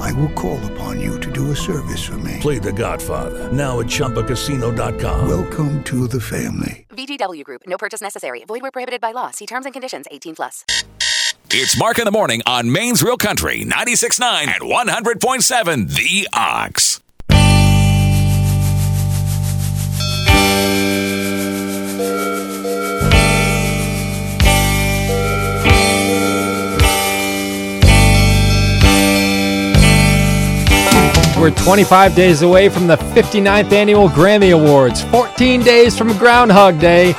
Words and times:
I 0.00 0.12
will 0.12 0.30
call 0.30 0.58
upon 0.72 1.00
you 1.00 1.18
to 1.20 1.30
do 1.30 1.50
a 1.50 1.56
service 1.56 2.02
for 2.04 2.18
me. 2.18 2.38
Play 2.40 2.58
The 2.58 2.72
Godfather 2.72 3.50
now 3.52 3.80
at 3.80 3.86
ChumbaCasino.com. 3.86 5.28
Welcome 5.28 5.82
to 5.84 6.06
the 6.06 6.20
family. 6.20 6.86
VGW 6.90 7.44
Group. 7.44 7.62
No 7.66 7.78
purchase 7.78 8.00
necessary. 8.00 8.44
Void 8.44 8.62
where 8.62 8.70
prohibited 8.70 9.00
by 9.00 9.12
law. 9.12 9.30
See 9.30 9.46
terms 9.46 9.66
and 9.66 9.72
conditions. 9.72 10.06
18 10.10 10.34
plus. 10.36 10.64
It's 11.50 11.76
Mark 11.78 11.98
in 11.98 12.06
the 12.06 12.10
Morning 12.10 12.40
on 12.46 12.72
Maine's 12.72 13.02
Real 13.02 13.18
Country 13.18 13.62
96.9 13.64 14.46
and 14.48 14.62
100.7 14.62 15.94
The 15.94 16.28
Ox. 16.32 17.01
We're 31.42 31.50
25 31.50 32.14
days 32.14 32.42
away 32.42 32.68
from 32.68 32.86
the 32.86 32.94
59th 32.94 33.72
annual 33.72 34.08
Grammy 34.08 34.54
Awards, 34.54 35.02
14 35.02 35.62
days 35.62 35.98
from 35.98 36.16
Groundhog 36.16 36.78
Day, 36.78 37.14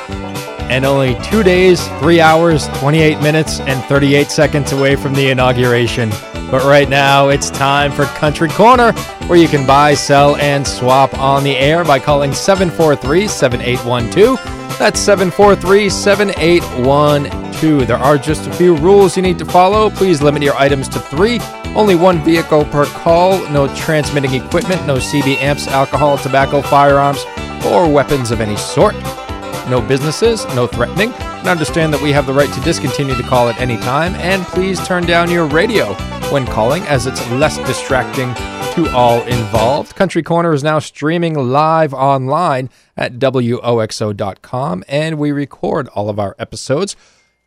and 0.70 0.86
only 0.86 1.14
two 1.24 1.42
days, 1.42 1.86
three 1.98 2.22
hours, 2.22 2.66
28 2.78 3.20
minutes, 3.20 3.60
and 3.60 3.84
38 3.84 4.28
seconds 4.28 4.72
away 4.72 4.96
from 4.96 5.12
the 5.12 5.28
inauguration. 5.28 6.08
But 6.50 6.64
right 6.64 6.88
now, 6.88 7.28
it's 7.28 7.50
time 7.50 7.92
for 7.92 8.06
Country 8.06 8.48
Corner, 8.48 8.92
where 9.26 9.38
you 9.38 9.46
can 9.46 9.66
buy, 9.66 9.92
sell, 9.92 10.36
and 10.36 10.66
swap 10.66 11.12
on 11.18 11.44
the 11.44 11.54
air 11.54 11.84
by 11.84 11.98
calling 11.98 12.32
743 12.32 13.28
7812. 13.28 14.78
That's 14.78 15.00
743 15.00 15.90
7812. 15.90 17.86
There 17.86 17.98
are 17.98 18.16
just 18.16 18.46
a 18.46 18.52
few 18.54 18.74
rules 18.76 19.18
you 19.18 19.22
need 19.22 19.38
to 19.38 19.44
follow. 19.44 19.90
Please 19.90 20.22
limit 20.22 20.42
your 20.42 20.56
items 20.56 20.88
to 20.88 20.98
three. 20.98 21.40
Only 21.76 21.94
one 21.94 22.22
vehicle 22.22 22.64
per 22.66 22.86
call. 22.86 23.38
No 23.50 23.66
transmitting 23.74 24.34
equipment. 24.34 24.86
No 24.86 24.96
CB 24.96 25.36
amps, 25.38 25.66
alcohol, 25.66 26.18
tobacco, 26.18 26.62
firearms, 26.62 27.24
or 27.66 27.90
weapons 27.90 28.30
of 28.30 28.40
any 28.40 28.56
sort. 28.56 28.94
No 29.68 29.80
businesses. 29.80 30.44
No 30.54 30.66
threatening. 30.66 31.12
And 31.12 31.48
understand 31.48 31.92
that 31.92 32.02
we 32.02 32.12
have 32.12 32.26
the 32.26 32.32
right 32.32 32.52
to 32.52 32.60
discontinue 32.60 33.14
the 33.14 33.22
call 33.24 33.48
at 33.48 33.60
any 33.60 33.76
time. 33.78 34.14
And 34.16 34.42
please 34.44 34.84
turn 34.86 35.04
down 35.04 35.30
your 35.30 35.46
radio 35.46 35.94
when 36.30 36.46
calling, 36.46 36.82
as 36.84 37.06
it's 37.06 37.28
less 37.32 37.58
distracting 37.58 38.32
to 38.74 38.88
all 38.90 39.22
involved. 39.22 39.94
Country 39.94 40.22
Corner 40.22 40.52
is 40.52 40.64
now 40.64 40.80
streaming 40.80 41.34
live 41.34 41.94
online 41.94 42.70
at 42.96 43.20
WOXO.com, 43.20 44.84
and 44.88 45.16
we 45.16 45.30
record 45.30 45.86
all 45.88 46.08
of 46.08 46.18
our 46.18 46.34
episodes 46.38 46.96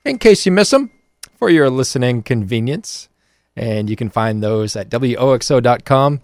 in 0.05 0.19
case 0.19 0.45
you 0.45 0.53
miss 0.53 0.69
them 0.69 0.89
for 1.35 1.49
your 1.49 1.69
listening 1.69 2.23
convenience. 2.23 3.09
And 3.57 3.89
you 3.89 3.95
can 3.95 4.09
find 4.09 4.41
those 4.41 4.75
at 4.75 4.89
WOXO.com. 4.89 6.21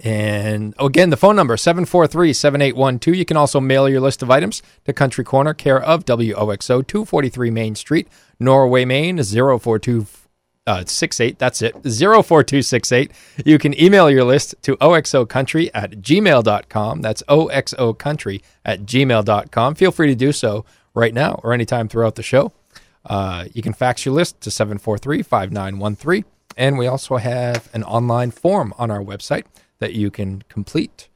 And 0.00 0.74
oh, 0.78 0.86
again, 0.86 1.10
the 1.10 1.16
phone 1.16 1.34
number 1.34 1.56
743 1.56 2.32
7812. 2.32 3.16
You 3.16 3.24
can 3.24 3.36
also 3.36 3.60
mail 3.60 3.88
your 3.88 4.00
list 4.00 4.22
of 4.22 4.30
items 4.30 4.62
to 4.84 4.92
Country 4.92 5.24
Corner, 5.24 5.54
care 5.54 5.82
of 5.82 6.04
WOXO, 6.04 6.86
243 6.86 7.50
Main 7.50 7.74
Street, 7.74 8.06
Norway, 8.38 8.84
Maine, 8.84 9.20
042 9.22 10.06
uh, 10.68 10.84
68. 10.84 11.38
That's 11.38 11.62
it. 11.62 11.72
04268. 11.82 13.10
You 13.44 13.58
can 13.58 13.80
email 13.80 14.10
your 14.10 14.24
list 14.24 14.54
to 14.62 14.76
oxocountry 14.76 15.70
at 15.72 15.92
gmail.com. 15.92 17.00
That's 17.00 17.22
oxocountry 17.22 18.42
at 18.64 18.80
gmail.com. 18.82 19.74
Feel 19.74 19.90
free 19.90 20.08
to 20.08 20.14
do 20.14 20.30
so 20.30 20.64
right 20.94 21.14
now 21.14 21.40
or 21.42 21.52
anytime 21.54 21.88
throughout 21.88 22.16
the 22.16 22.22
show. 22.22 22.52
Uh, 23.08 23.46
you 23.52 23.62
can 23.62 23.72
fax 23.72 24.04
your 24.04 24.14
list 24.14 24.40
to 24.42 24.50
743 24.50 25.22
5913. 25.22 26.24
And 26.56 26.76
we 26.76 26.86
also 26.86 27.16
have 27.16 27.68
an 27.72 27.84
online 27.84 28.30
form 28.30 28.74
on 28.78 28.90
our 28.90 29.00
website 29.00 29.44
that 29.78 29.94
you 29.94 30.10
can 30.10 30.42
complete 30.48 31.08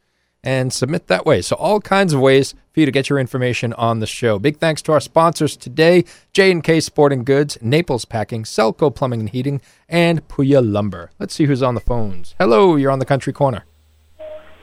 and 0.45 0.73
submit 0.73 1.07
that 1.07 1.25
way. 1.25 1.43
So 1.43 1.57
all 1.57 1.81
kinds 1.81 2.13
of 2.13 2.21
ways 2.21 2.55
for 2.73 2.81
you 2.81 2.87
to 2.87 2.93
get 2.93 3.09
your 3.09 3.19
information 3.19 3.73
on 3.75 4.01
the 4.01 4.07
show. 4.07 4.39
Big 4.39 4.59
thanks 4.59 4.83
to 4.83 4.93
our 4.93 5.01
sponsors 5.01 5.57
today, 5.57 6.05
J&K 6.33 6.81
Sporting 6.81 7.25
Goods, 7.25 7.59
Naples 7.61 8.05
Packing, 8.05 8.45
Selco 8.45 8.95
Plumbing 8.95 9.21
and 9.21 9.31
Heating, 9.31 9.61
and 9.89 10.27
Puya 10.29 10.61
Lumber. 10.65 11.11
Let's 11.19 11.35
see 11.35 11.45
who's 11.45 11.63
on 11.63 11.75
the 11.75 11.81
phones. 11.81 12.35
Hello, 12.39 12.77
you're 12.77 12.91
on 12.91 12.99
the 12.99 13.05
Country 13.05 13.33
Corner. 13.33 13.65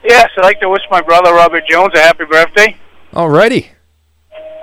Yes, 0.03 0.29
I'd 0.37 0.43
like 0.43 0.59
to 0.61 0.69
wish 0.69 0.81
my 0.89 1.01
brother 1.01 1.33
Robert 1.33 1.63
Jones 1.67 1.91
a 1.93 1.99
happy 1.99 2.25
birthday. 2.25 2.77
Alrighty. 3.13 3.67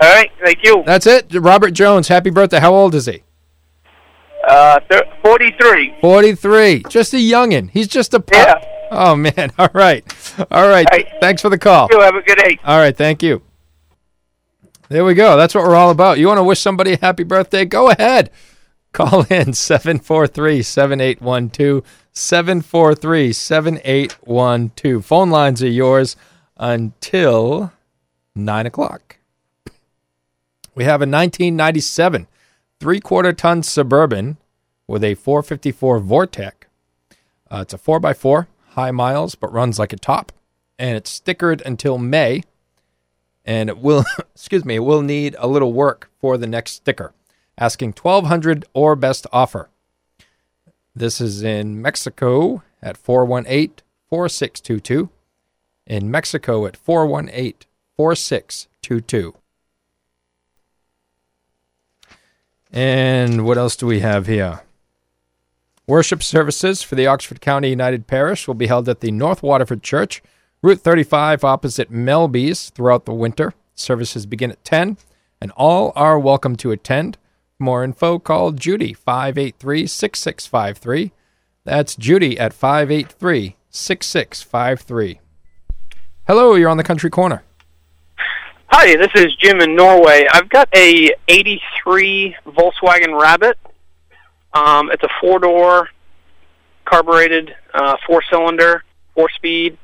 All 0.01 0.09
right, 0.15 0.31
thank 0.45 0.59
you. 0.63 0.83
That's 0.87 1.07
it. 1.07 1.27
Robert 1.35 1.71
Jones, 1.73 2.09
happy 2.09 2.31
birthday. 2.31 2.61
How 2.61 2.75
old 2.75 2.95
is 2.95 3.07
he? 3.07 3.23
Uh, 4.47 4.79
thir- 4.91 5.03
43. 5.23 5.97
43. 6.01 6.85
Just 6.89 7.13
a 7.15 7.17
youngin'. 7.17 7.71
He's 7.71 7.89
just 7.89 8.15
a 8.15 8.21
pup. 8.21 8.33
Yeah. 8.63 8.89
Oh, 8.91 9.17
man. 9.17 9.51
All 9.59 9.71
right. 9.73 10.05
All 10.51 10.69
right. 10.69 10.87
All 10.91 10.99
right. 10.99 11.09
Thanks 11.21 11.43
for 11.43 11.49
the 11.49 11.59
call. 11.59 11.89
You 11.91 12.01
have 12.01 12.15
a 12.15 12.23
good 12.23 12.39
day. 12.39 12.59
All 12.65 12.79
right, 12.79 12.97
thank 12.97 13.23
you. 13.23 13.43
There 14.89 15.05
we 15.05 15.15
go. 15.15 15.37
That's 15.37 15.53
what 15.53 15.65
we're 15.65 15.75
all 15.75 15.91
about. 15.91 16.21
You 16.21 16.29
want 16.29 16.39
to 16.39 16.45
wish 16.45 16.61
somebody 16.61 16.93
a 16.93 16.99
happy 16.99 17.25
birthday? 17.25 17.65
Go 17.65 17.91
ahead. 17.91 18.31
Call 18.93 19.25
in 19.25 19.53
743 19.55 20.63
7812. 20.63 21.83
743 22.13 23.33
7812. 23.33 25.05
Phone 25.05 25.31
lines 25.31 25.61
are 25.63 25.69
yours 25.69 26.15
until 26.57 27.73
9 28.37 28.67
o'clock. 28.67 29.19
We 30.77 30.85
have 30.85 31.01
a 31.01 31.09
1997 31.09 32.29
three 32.79 33.01
quarter 33.01 33.33
ton 33.33 33.65
Suburban 33.65 34.37
with 34.87 35.03
a 35.03 35.17
454 35.17 36.01
Vortec. 36.01 36.53
Uh, 37.51 37.59
it's 37.63 37.75
a 37.75 37.79
4x4, 37.79 38.47
high 38.71 38.93
miles, 38.93 39.35
but 39.35 39.53
runs 39.53 39.81
like 39.81 39.93
a 39.93 39.97
top. 39.97 40.31
And 40.79 40.97
it's 40.97 41.19
stickered 41.19 41.61
until 41.63 41.99
May 41.99 42.43
and 43.47 43.71
it 43.71 43.79
will 43.79 44.05
excuse 44.35 44.65
me 44.65 44.75
it 44.77 44.81
will 44.81 45.03
need 45.03 45.37
a 45.39 45.47
little 45.47 45.73
work 45.73 46.11
for 46.21 46.37
the 46.37 46.49
next 46.49 46.73
sticker 46.73 47.15
asking 47.57 47.93
1200 47.93 48.67
or 48.75 48.97
best 48.97 49.27
offer 49.33 49.71
this 50.95 51.19
is 51.21 51.43
in 51.43 51.81
mexico 51.81 52.63
at 52.83 53.03
418-4622 53.03 55.09
in 55.87 56.11
mexico 56.11 56.67
at 56.67 56.77
418-4622 56.85 59.35
and 62.77 63.45
what 63.45 63.59
else 63.59 63.75
do 63.75 63.87
we 63.87 64.01
have 64.01 64.27
here 64.27 64.61
worship 65.87 66.23
services 66.23 66.83
for 66.83 66.95
the 66.95 67.07
oxford 67.07 67.41
county 67.41 67.71
united 67.71 68.07
parish 68.07 68.47
will 68.47 68.55
be 68.55 68.67
held 68.67 68.89
at 68.89 69.01
the 69.01 69.11
north 69.11 69.43
waterford 69.43 69.83
church 69.83 70.23
Route 70.63 70.81
35 70.81 71.45
opposite 71.45 71.93
Melby's 71.93 72.71
throughout 72.71 73.05
the 73.05 73.13
winter. 73.13 73.53
Services 73.75 74.27
begin 74.27 74.51
at 74.51 74.65
10, 74.65 74.97
and 75.41 75.53
all 75.53 75.93
are 75.95 76.19
welcome 76.19 76.57
to 76.57 76.73
attend. 76.73 77.19
For 77.57 77.63
more 77.63 77.85
info, 77.85 78.19
call 78.19 78.53
Judy 78.53 78.93
583 78.93 79.87
6653. 79.87 81.13
That's 81.65 81.95
Judy 81.95 82.37
at 82.37 82.53
583 82.53 83.55
6653. 83.71 85.21
Hello, 86.27 86.55
you're 86.55 86.71
on 86.71 86.79
the 86.79 86.83
Country 86.83 87.11
Corner. 87.11 87.45
Hi, 88.69 88.97
this 88.97 89.13
is 89.15 89.33
Jim 89.37 89.61
in 89.61 89.77
Norway. 89.77 90.27
I've 90.31 90.49
got 90.49 90.69
a 90.75 91.15
83 91.29 92.35
Volkswagen 92.49 93.17
Rabbit. 93.19 93.57
Um, 94.55 94.91
it's 94.91 95.05
a 95.05 95.09
four-door, 95.21 95.89
carbureted, 96.85 97.55
uh, 97.73 97.97
four-cylinder, 98.07 98.83
four-speed. 99.15 99.79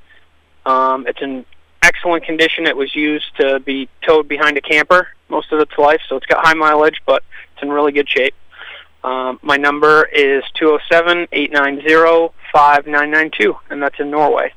Um, 0.66 1.06
it's 1.06 1.22
in 1.22 1.46
excellent 1.82 2.24
condition. 2.24 2.66
It 2.66 2.76
was 2.76 2.92
used 2.94 3.36
to 3.36 3.60
be 3.60 3.88
towed 4.04 4.26
behind 4.26 4.56
a 4.56 4.60
camper 4.60 5.06
most 5.28 5.52
of 5.52 5.60
its 5.60 5.78
life, 5.78 6.00
so 6.08 6.16
it's 6.16 6.26
got 6.26 6.44
high 6.44 6.54
mileage, 6.54 7.00
but 7.06 7.22
it's 7.54 7.62
in 7.62 7.70
really 7.70 7.92
good 7.92 8.08
shape. 8.08 8.34
Um, 9.04 9.38
my 9.42 9.56
number 9.56 10.08
is 10.12 10.42
207-890-5992, 10.60 13.56
and 13.70 13.80
that's 13.80 14.00
in 14.00 14.10
Norway. 14.10 14.52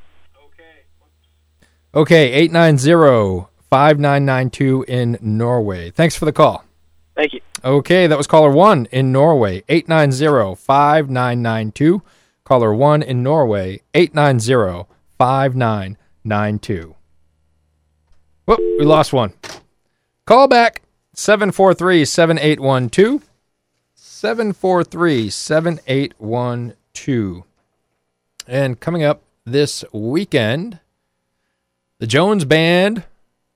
Okay, 1.93 2.31
890 2.31 3.45
5992 3.75 4.85
in 4.87 5.17
Norway. 5.19 5.91
Thanks 5.91 6.15
for 6.15 6.23
the 6.23 6.31
call. 6.31 6.63
Thank 7.13 7.33
you. 7.33 7.41
Okay, 7.61 8.07
that 8.07 8.17
was 8.17 8.25
caller 8.25 8.49
one 8.49 8.87
in 8.89 9.11
Norway, 9.11 9.65
890 9.67 10.55
5992. 10.55 12.01
Caller 12.45 12.73
one 12.73 13.03
in 13.03 13.21
Norway, 13.21 13.81
890 13.93 14.87
5992. 15.17 16.95
Whoop, 18.45 18.59
we 18.79 18.85
lost 18.85 19.11
one. 19.11 19.33
Call 20.25 20.47
back 20.47 20.83
743 21.11 22.05
7812. 22.05 23.29
743 23.93 25.29
7812. 25.29 27.43
And 28.47 28.79
coming 28.79 29.03
up 29.03 29.23
this 29.43 29.83
weekend, 29.91 30.79
the 31.99 32.07
Jones 32.07 32.45
Band 32.45 33.03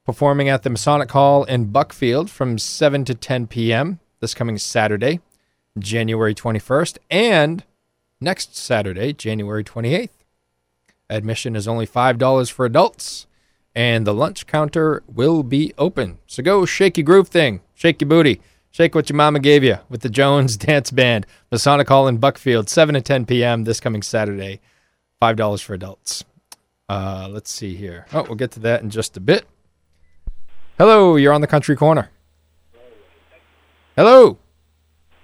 performing 0.09 0.49
at 0.49 0.63
the 0.63 0.71
Masonic 0.71 1.11
Hall 1.11 1.43
in 1.43 1.65
Buckfield 1.65 2.31
from 2.31 2.57
7 2.57 3.05
to 3.05 3.13
10 3.13 3.45
p.m. 3.45 3.99
this 4.21 4.33
coming 4.33 4.57
Saturday, 4.57 5.19
January 5.77 6.33
21st, 6.33 6.97
and 7.11 7.63
next 8.19 8.57
Saturday, 8.57 9.13
January 9.13 9.63
28th. 9.63 10.09
Admission 11.11 11.55
is 11.55 11.67
only 11.67 11.85
$5 11.85 12.51
for 12.51 12.65
adults, 12.65 13.27
and 13.75 14.07
the 14.07 14.13
lunch 14.15 14.47
counter 14.47 15.03
will 15.07 15.43
be 15.43 15.75
open. 15.77 16.17
So 16.25 16.41
go 16.41 16.65
shake 16.65 16.97
your 16.97 17.05
groove 17.05 17.27
thing, 17.27 17.61
shake 17.75 18.01
your 18.01 18.09
booty, 18.09 18.41
shake 18.71 18.95
what 18.95 19.11
your 19.11 19.15
mama 19.15 19.39
gave 19.39 19.63
you 19.63 19.77
with 19.89 20.01
the 20.01 20.09
Jones 20.09 20.57
Dance 20.65 20.89
Band, 20.89 21.27
Masonic 21.51 21.87
Hall 21.87 22.07
in 22.07 22.17
Buckfield, 22.17 22.67
7 22.67 22.95
to 22.95 23.01
10 23.01 23.27
p.m. 23.27 23.63
this 23.63 23.79
coming 23.79 24.01
Saturday. 24.01 24.59
$5 25.21 25.61
for 25.61 25.75
adults. 25.75 26.23
Uh, 26.89 27.27
let's 27.29 27.51
see 27.51 27.75
here. 27.75 28.07
Oh, 28.11 28.23
we'll 28.23 28.33
get 28.33 28.49
to 28.53 28.59
that 28.61 28.81
in 28.81 28.89
just 28.89 29.15
a 29.15 29.19
bit. 29.19 29.45
Hello, 30.79 31.17
you're 31.17 31.33
on 31.33 31.41
the 31.41 31.47
country 31.47 31.75
corner. 31.75 32.09
Hello. 33.97 34.37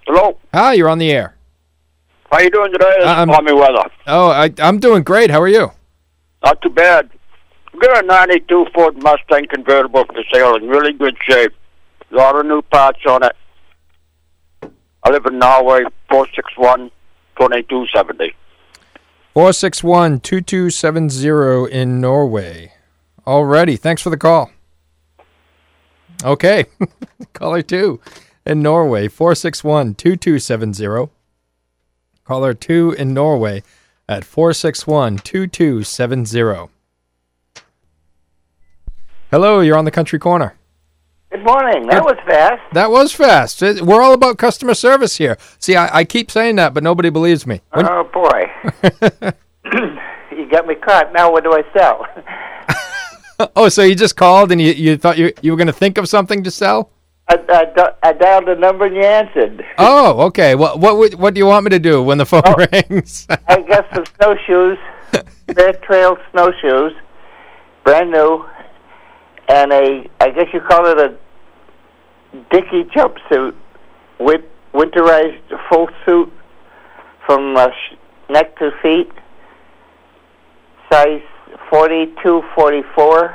Hello. 0.06 0.36
Hi, 0.52 0.74
you're 0.74 0.90
on 0.90 0.98
the 0.98 1.10
air. 1.10 1.34
How 2.30 2.40
you 2.40 2.50
doing 2.50 2.72
today? 2.72 2.92
This 2.98 3.06
I'm- 3.06 3.30
is 3.30 3.34
um, 3.36 3.46
Tommy 3.46 3.58
Weather. 3.58 3.88
Oh, 4.06 4.28
I, 4.28 4.52
I'm 4.58 4.78
doing 4.78 5.02
great. 5.02 5.30
How 5.30 5.40
are 5.40 5.48
you? 5.48 5.70
Not 6.44 6.60
too 6.60 6.68
bad. 6.68 7.08
We 7.72 7.80
got 7.80 8.04
a 8.04 8.06
92 8.06 8.66
Ford 8.74 9.02
Mustang 9.02 9.46
convertible 9.48 10.04
for 10.04 10.22
sale 10.30 10.56
in 10.56 10.68
really 10.68 10.92
good 10.92 11.16
shape. 11.26 11.52
A 12.12 12.14
lot 12.14 12.36
of 12.38 12.44
new 12.44 12.60
parts 12.60 13.00
on 13.08 13.22
it. 13.24 13.32
I 15.04 15.10
live 15.10 15.24
in 15.24 15.38
Norway, 15.38 15.84
461 16.10 16.90
2270. 17.38 18.34
461 19.32 20.20
2270 20.20 21.72
in 21.72 21.98
Norway. 22.00 22.72
Alrighty. 23.26 23.78
Thanks 23.78 24.02
for 24.02 24.10
the 24.10 24.18
call. 24.18 24.50
Okay. 26.24 26.66
Caller 27.32 27.62
2 27.62 28.00
in 28.46 28.62
Norway. 28.62 29.08
461 29.08 29.94
2270. 29.94 31.10
Caller 32.24 32.54
2 32.54 32.92
in 32.98 33.14
Norway 33.14 33.62
at 34.08 34.24
461 34.24 35.18
2270. 35.18 36.68
Hello, 39.30 39.60
you're 39.60 39.76
on 39.76 39.84
the 39.84 39.90
country 39.90 40.18
corner. 40.18 40.54
Good 41.30 41.44
morning. 41.44 41.86
That 41.88 42.04
was 42.04 42.16
fast. 42.26 42.62
That 42.72 42.90
was 42.90 43.12
fast. 43.12 43.60
It- 43.62 43.82
We're 43.82 44.00
all 44.00 44.14
about 44.14 44.38
customer 44.38 44.74
service 44.74 45.16
here. 45.16 45.36
See, 45.58 45.74
I, 45.76 45.98
I 45.98 46.04
keep 46.04 46.30
saying 46.30 46.56
that, 46.56 46.72
but 46.72 46.82
nobody 46.84 47.10
believes 47.10 47.46
me. 47.46 47.60
When- 47.72 47.86
Oh 47.88 48.04
boy. 48.12 48.44
you 50.36 50.48
got 50.50 50.66
me 50.66 50.76
caught. 50.76 51.12
Now 51.12 51.30
what 51.32 51.44
do 51.44 51.52
I 51.52 51.62
sell? 51.76 52.06
oh, 53.56 53.68
so 53.68 53.82
you 53.82 53.94
just 53.94 54.16
called 54.16 54.52
and 54.52 54.60
you, 54.60 54.72
you 54.72 54.96
thought 54.96 55.18
you, 55.18 55.32
you 55.42 55.52
were 55.52 55.56
going 55.56 55.66
to 55.66 55.72
think 55.72 55.98
of 55.98 56.08
something 56.08 56.42
to 56.44 56.50
sell? 56.50 56.90
I, 57.28 57.38
I, 57.48 57.92
I 58.08 58.12
dialed 58.12 58.46
the 58.46 58.54
number 58.54 58.86
and 58.86 58.94
you 58.94 59.02
answered. 59.02 59.64
Oh, 59.78 60.26
okay. 60.26 60.54
Well, 60.54 60.78
What 60.78 60.96
what 60.96 61.14
what 61.16 61.34
do 61.34 61.38
you 61.38 61.46
want 61.46 61.64
me 61.64 61.70
to 61.70 61.78
do 61.80 62.02
when 62.02 62.18
the 62.18 62.26
phone 62.26 62.42
rings? 62.72 63.26
I 63.48 63.62
got 63.62 63.86
some 63.92 64.04
snowshoes, 64.20 64.78
Bear 65.46 65.72
Trail 65.72 66.16
snowshoes, 66.30 66.92
brand 67.84 68.12
new, 68.12 68.44
and 69.48 69.72
a 69.72 70.08
I 70.20 70.30
guess 70.30 70.46
you 70.52 70.60
call 70.60 70.86
it 70.86 70.98
a 70.98 71.16
Dickie 72.50 72.84
jumpsuit, 72.94 73.54
with 74.20 74.42
winterized 74.72 75.42
full 75.68 75.88
suit 76.04 76.32
from 77.24 77.56
uh, 77.56 77.68
neck 78.30 78.56
to 78.58 78.70
feet, 78.82 79.10
size 80.92 81.22
42, 81.70 82.42
44, 82.54 83.34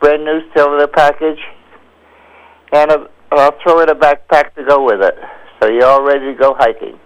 brand 0.00 0.24
new, 0.24 0.40
the 0.54 0.88
package, 0.92 1.38
and 2.72 2.90
a, 2.90 3.08
I'll 3.32 3.56
throw 3.62 3.80
in 3.80 3.88
a 3.88 3.94
backpack 3.94 4.54
to 4.54 4.64
go 4.64 4.84
with 4.84 5.02
it. 5.02 5.14
So 5.60 5.68
you're 5.68 5.86
all 5.86 6.02
ready 6.02 6.26
to 6.26 6.34
go 6.34 6.54
hiking. 6.58 6.98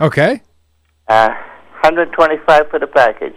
okay. 0.00 0.42
Uh, 1.08 1.28
125 1.82 2.68
for 2.68 2.78
the 2.80 2.86
package. 2.86 3.36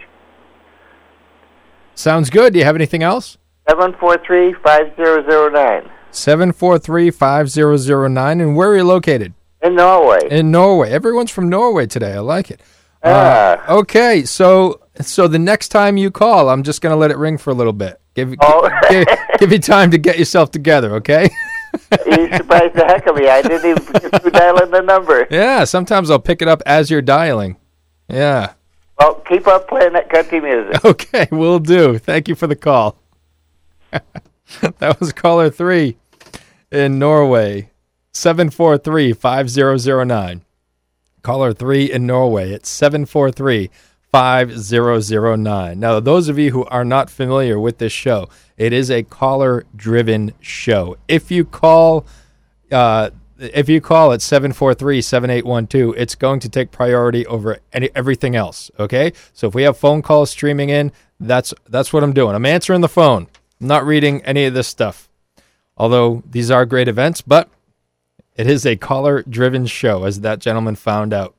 Sounds 1.94 2.30
good. 2.30 2.52
Do 2.52 2.58
you 2.58 2.64
have 2.64 2.74
anything 2.74 3.02
else? 3.02 3.38
743 3.68 4.54
5009. 4.54 5.90
743 6.10 7.10
5009. 7.10 8.40
And 8.40 8.56
where 8.56 8.70
are 8.70 8.76
you 8.76 8.84
located? 8.84 9.34
In 9.62 9.76
Norway. 9.76 10.20
In 10.30 10.50
Norway. 10.50 10.90
Everyone's 10.90 11.30
from 11.30 11.48
Norway 11.48 11.86
today. 11.86 12.14
I 12.14 12.20
like 12.20 12.50
it. 12.50 12.60
Ah. 13.04 13.62
Uh, 13.68 13.78
okay. 13.78 14.24
So 14.24 14.80
so 15.04 15.28
the 15.28 15.38
next 15.38 15.68
time 15.68 15.96
you 15.96 16.10
call, 16.10 16.48
I'm 16.50 16.62
just 16.62 16.80
going 16.80 16.92
to 16.92 16.96
let 16.96 17.10
it 17.10 17.16
ring 17.18 17.38
for 17.38 17.50
a 17.50 17.54
little 17.54 17.72
bit. 17.72 18.00
Give, 18.14 18.34
Oh. 18.40 18.68
give, 18.90 19.06
give 19.38 19.52
you 19.52 19.58
time 19.58 19.90
to 19.92 19.98
get 19.98 20.18
yourself 20.18 20.50
together, 20.50 20.94
okay? 20.96 21.30
you 22.06 22.28
surprised 22.36 22.74
the 22.74 22.84
heck 22.86 23.06
of 23.06 23.16
me. 23.16 23.28
I 23.28 23.42
didn't 23.42 23.70
even 23.70 23.92
get 23.92 24.20
through 24.22 24.30
dialing 24.32 24.70
the 24.70 24.80
number. 24.82 25.26
Yeah, 25.30 25.64
sometimes 25.64 26.10
I'll 26.10 26.18
pick 26.18 26.42
it 26.42 26.48
up 26.48 26.62
as 26.66 26.90
you're 26.90 27.02
dialing. 27.02 27.56
Yeah. 28.08 28.54
Well, 28.98 29.14
keep 29.26 29.46
up 29.46 29.68
playing 29.68 29.92
that 29.94 30.10
country 30.10 30.40
music. 30.40 30.84
Okay, 30.84 31.28
we'll 31.30 31.58
do. 31.60 31.96
Thank 31.98 32.28
you 32.28 32.34
for 32.34 32.46
the 32.46 32.56
call. 32.56 32.98
that 33.90 34.98
was 35.00 35.12
caller 35.12 35.48
three 35.50 35.96
in 36.70 36.98
Norway, 36.98 37.70
743 38.12 39.12
5009. 39.12 40.44
Caller 41.22 41.52
three 41.52 41.90
in 41.90 42.06
Norway, 42.06 42.50
it's 42.52 42.68
743 42.68 43.70
5009. 44.12 45.78
Now, 45.78 46.00
those 46.00 46.28
of 46.28 46.38
you 46.38 46.50
who 46.50 46.64
are 46.66 46.84
not 46.84 47.10
familiar 47.10 47.58
with 47.58 47.78
this 47.78 47.92
show, 47.92 48.28
it 48.56 48.72
is 48.72 48.90
a 48.90 49.02
caller 49.04 49.64
driven 49.76 50.32
show. 50.40 50.96
If 51.06 51.30
you 51.30 51.44
call, 51.44 52.06
uh, 52.72 53.10
if 53.38 53.68
you 53.68 53.80
call 53.80 54.12
at 54.12 54.20
743-7812, 54.20 55.94
it's 55.96 56.14
going 56.14 56.40
to 56.40 56.48
take 56.48 56.70
priority 56.70 57.24
over 57.26 57.58
any, 57.72 57.90
everything 57.94 58.34
else, 58.34 58.70
okay? 58.78 59.12
So 59.32 59.46
if 59.46 59.54
we 59.54 59.62
have 59.62 59.78
phone 59.78 60.02
calls 60.02 60.30
streaming 60.30 60.70
in, 60.70 60.92
that's 61.20 61.52
that's 61.68 61.92
what 61.92 62.02
I'm 62.02 62.12
doing. 62.12 62.34
I'm 62.34 62.46
answering 62.46 62.80
the 62.80 62.88
phone. 62.88 63.28
I'm 63.60 63.66
not 63.66 63.84
reading 63.84 64.24
any 64.24 64.46
of 64.46 64.54
this 64.54 64.68
stuff. 64.68 65.08
Although 65.76 66.22
these 66.28 66.50
are 66.50 66.66
great 66.66 66.88
events, 66.88 67.20
but 67.20 67.48
it 68.36 68.46
is 68.46 68.66
a 68.66 68.76
caller 68.76 69.22
driven 69.22 69.66
show 69.66 70.04
as 70.04 70.20
that 70.20 70.38
gentleman 70.38 70.76
found 70.76 71.12
out. 71.12 71.34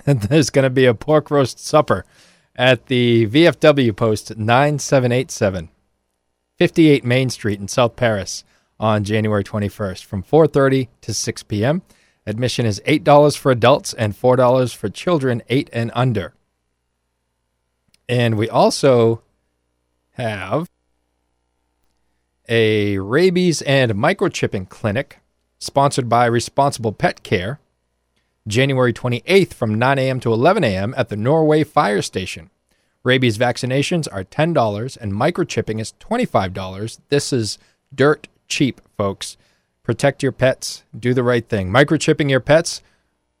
There's 0.04 0.50
going 0.50 0.64
to 0.64 0.70
be 0.70 0.86
a 0.86 0.94
pork 0.94 1.30
roast 1.30 1.58
supper 1.58 2.04
at 2.54 2.86
the 2.86 3.26
VFW 3.26 3.94
post 3.94 4.36
9787 4.36 5.70
58 6.56 7.04
Main 7.04 7.28
Street 7.28 7.60
in 7.60 7.68
South 7.68 7.96
Paris 7.96 8.44
on 8.80 9.04
January 9.04 9.44
21st 9.44 10.04
from 10.04 10.22
4:30 10.22 10.88
to 11.02 11.14
6 11.14 11.42
p.m. 11.44 11.82
Admission 12.26 12.66
is 12.66 12.80
$8 12.86 13.36
for 13.38 13.52
adults 13.52 13.94
and 13.94 14.12
$4 14.12 14.74
for 14.74 14.88
children 14.88 15.42
8 15.48 15.70
and 15.72 15.92
under. 15.94 16.34
And 18.08 18.36
we 18.36 18.48
also 18.48 19.22
have 20.12 20.68
a 22.48 22.98
rabies 22.98 23.62
and 23.62 23.92
microchipping 23.92 24.68
clinic 24.68 25.20
sponsored 25.58 26.08
by 26.08 26.26
Responsible 26.26 26.92
Pet 26.92 27.22
Care, 27.22 27.60
January 28.46 28.92
28th 28.92 29.54
from 29.54 29.78
9 29.78 29.98
a.m. 29.98 30.20
to 30.20 30.32
11 30.32 30.64
a.m. 30.64 30.94
at 30.96 31.08
the 31.08 31.16
Norway 31.16 31.64
Fire 31.64 32.02
Station. 32.02 32.50
Rabies 33.02 33.38
vaccinations 33.38 34.08
are 34.10 34.24
$10 34.24 34.96
and 34.96 35.12
microchipping 35.12 35.80
is 35.80 35.94
$25. 36.00 36.98
This 37.08 37.32
is 37.32 37.58
dirt 37.94 38.28
cheap, 38.48 38.80
folks. 38.96 39.36
Protect 39.82 40.22
your 40.22 40.32
pets, 40.32 40.82
do 40.98 41.14
the 41.14 41.22
right 41.22 41.48
thing. 41.48 41.70
Microchipping 41.70 42.28
your 42.28 42.40
pets 42.40 42.82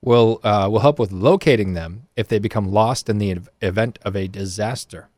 will 0.00 0.40
uh, 0.44 0.68
will 0.70 0.80
help 0.80 0.98
with 0.98 1.10
locating 1.10 1.74
them 1.74 2.06
if 2.14 2.28
they 2.28 2.38
become 2.38 2.70
lost 2.70 3.08
in 3.08 3.18
the 3.18 3.40
event 3.60 3.98
of 4.02 4.14
a 4.14 4.28
disaster. 4.28 5.08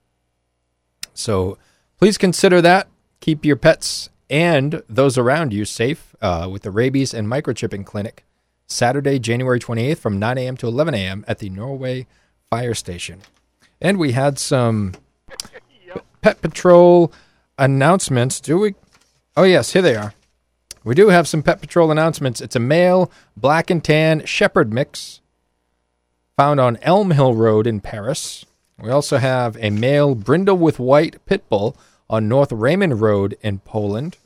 So 1.13 1.59
please 1.99 2.17
consider 2.17 2.63
that. 2.63 2.89
Keep 3.21 3.45
your 3.45 3.57
pets 3.57 4.09
and 4.31 4.83
those 4.89 5.19
around 5.19 5.53
you 5.53 5.65
safe 5.65 6.15
uh, 6.23 6.49
with 6.51 6.63
the 6.63 6.71
rabies 6.71 7.13
and 7.13 7.27
microchipping 7.27 7.85
clinic 7.85 8.25
Saturday, 8.69 9.19
January 9.19 9.59
28th 9.59 9.99
from 9.99 10.19
9 10.19 10.39
a.m. 10.39 10.57
to 10.59 10.67
11 10.69 10.95
a.m. 10.95 11.25
at 11.27 11.39
the 11.39 11.49
Norway 11.49 12.07
Fire 12.51 12.75
Station. 12.75 13.21
And 13.81 13.99
we 13.99 14.13
had 14.13 14.39
some 14.39 14.95
Pet 16.21 16.41
Patrol 16.41 17.13
announcements. 17.59 18.41
Do 18.41 18.59
we? 18.59 18.75
Oh, 19.37 19.45
yes, 19.45 19.73
here 19.73 19.83
they 19.83 19.97
are. 19.97 20.15
We 20.85 20.95
do 20.95 21.09
have 21.09 21.29
some 21.29 21.43
Pet 21.43 21.61
Patrol 21.61 21.91
announcements. 21.91 22.41
It's 22.41 22.57
a 22.57 22.61
male 22.61 23.11
black 23.37 23.71
and 23.71 23.83
tan 23.83 24.25
shepherd 24.27 24.73
mix 24.73 25.21
found 26.37 26.61
on 26.61 26.79
Elm 26.83 27.13
Hill 27.13 27.35
Road 27.35 27.67
in 27.67 27.81
Paris. 27.81 28.45
We 28.79 28.91
also 28.91 29.19
have 29.19 29.57
a 29.59 29.71
male 29.71 30.15
brindle 30.15 30.57
with 30.57 30.79
white 30.79 31.25
pit 31.27 31.49
bull 31.49 31.77
on 32.09 32.29
North 32.29 32.53
Raymond 32.53 33.01
Road 33.01 33.37
in 33.43 33.59
Poland. 33.61 34.17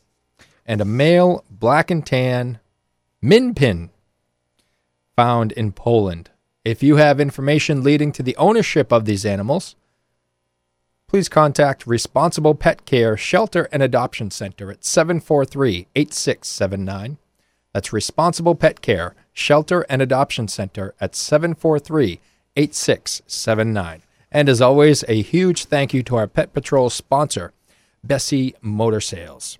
and 0.67 0.81
a 0.81 0.85
male 0.85 1.45
black 1.51 1.91
and 1.91 2.07
tan 2.07 2.61
min 3.21 3.55
pin 3.55 3.91
found 5.17 5.53
in 5.53 5.73
Poland. 5.73 6.31
If 6.65 6.83
you 6.83 6.97
have 6.97 7.21
information 7.21 7.83
leading 7.83 8.13
to 8.13 8.23
the 8.23 8.37
ownership 8.37 8.93
of 8.93 9.05
these 9.05 9.27
animals, 9.27 9.75
please 11.09 11.29
contact 11.29 11.87
Responsible 11.87 12.55
Pet 12.55 12.85
Care 12.87 13.17
Shelter 13.17 13.69
and 13.73 13.83
Adoption 13.83 14.31
Center 14.31 14.71
at 14.71 14.85
743 14.85 15.89
8679. 15.95 17.19
That's 17.73 17.93
Responsible 17.93 18.55
Pet 18.55 18.81
Care 18.81 19.15
Shelter 19.33 19.85
and 19.89 20.01
Adoption 20.01 20.49
Center 20.49 20.95
at 21.01 21.15
743 21.17 22.21
8679. 22.57 24.03
And 24.31 24.49
as 24.49 24.61
always, 24.61 25.05
a 25.09 25.21
huge 25.21 25.67
thank 25.67 25.93
you 25.93 26.03
to 26.05 26.17
our 26.17 26.27
Pet 26.27 26.53
Patrol 26.53 26.91
sponsor, 26.91 27.53
Bessey 28.07 28.55
Motor 28.63 29.01
Sales. 29.01 29.59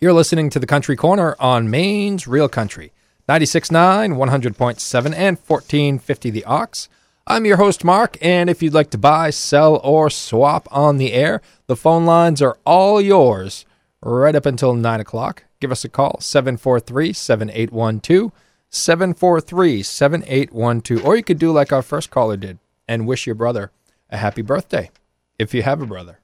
You're 0.00 0.12
listening 0.12 0.50
to 0.50 0.58
the 0.58 0.66
Country 0.66 0.96
Corner 0.96 1.36
on 1.38 1.70
Maine's 1.70 2.26
Real 2.26 2.48
Country, 2.48 2.92
96.9, 3.28 4.16
100.7, 4.16 5.04
and 5.14 5.38
1450 5.38 6.30
The 6.30 6.44
Ox. 6.44 6.88
I'm 7.24 7.44
your 7.44 7.56
host, 7.56 7.84
Mark, 7.84 8.18
and 8.20 8.50
if 8.50 8.60
you'd 8.60 8.74
like 8.74 8.90
to 8.90 8.98
buy, 8.98 9.30
sell, 9.30 9.80
or 9.84 10.10
swap 10.10 10.66
on 10.72 10.96
the 10.96 11.12
air, 11.12 11.40
the 11.68 11.76
phone 11.76 12.04
lines 12.04 12.42
are 12.42 12.58
all 12.66 13.00
yours 13.00 13.64
right 14.02 14.34
up 14.34 14.44
until 14.44 14.74
9 14.74 15.00
o'clock. 15.00 15.44
Give 15.60 15.70
us 15.70 15.84
a 15.84 15.88
call, 15.88 16.18
743 16.18 17.12
7812, 17.12 18.32
743 18.68 19.84
7812, 19.84 21.06
or 21.06 21.16
you 21.16 21.22
could 21.22 21.38
do 21.38 21.52
like 21.52 21.72
our 21.72 21.82
first 21.82 22.10
caller 22.10 22.36
did 22.36 22.58
and 22.88 23.06
wish 23.06 23.24
your 23.24 23.36
brother 23.36 23.70
a 24.10 24.16
happy 24.16 24.42
birthday 24.42 24.90
if 25.38 25.54
you 25.54 25.62
have 25.62 25.80
a 25.80 25.86
brother. 25.86 26.18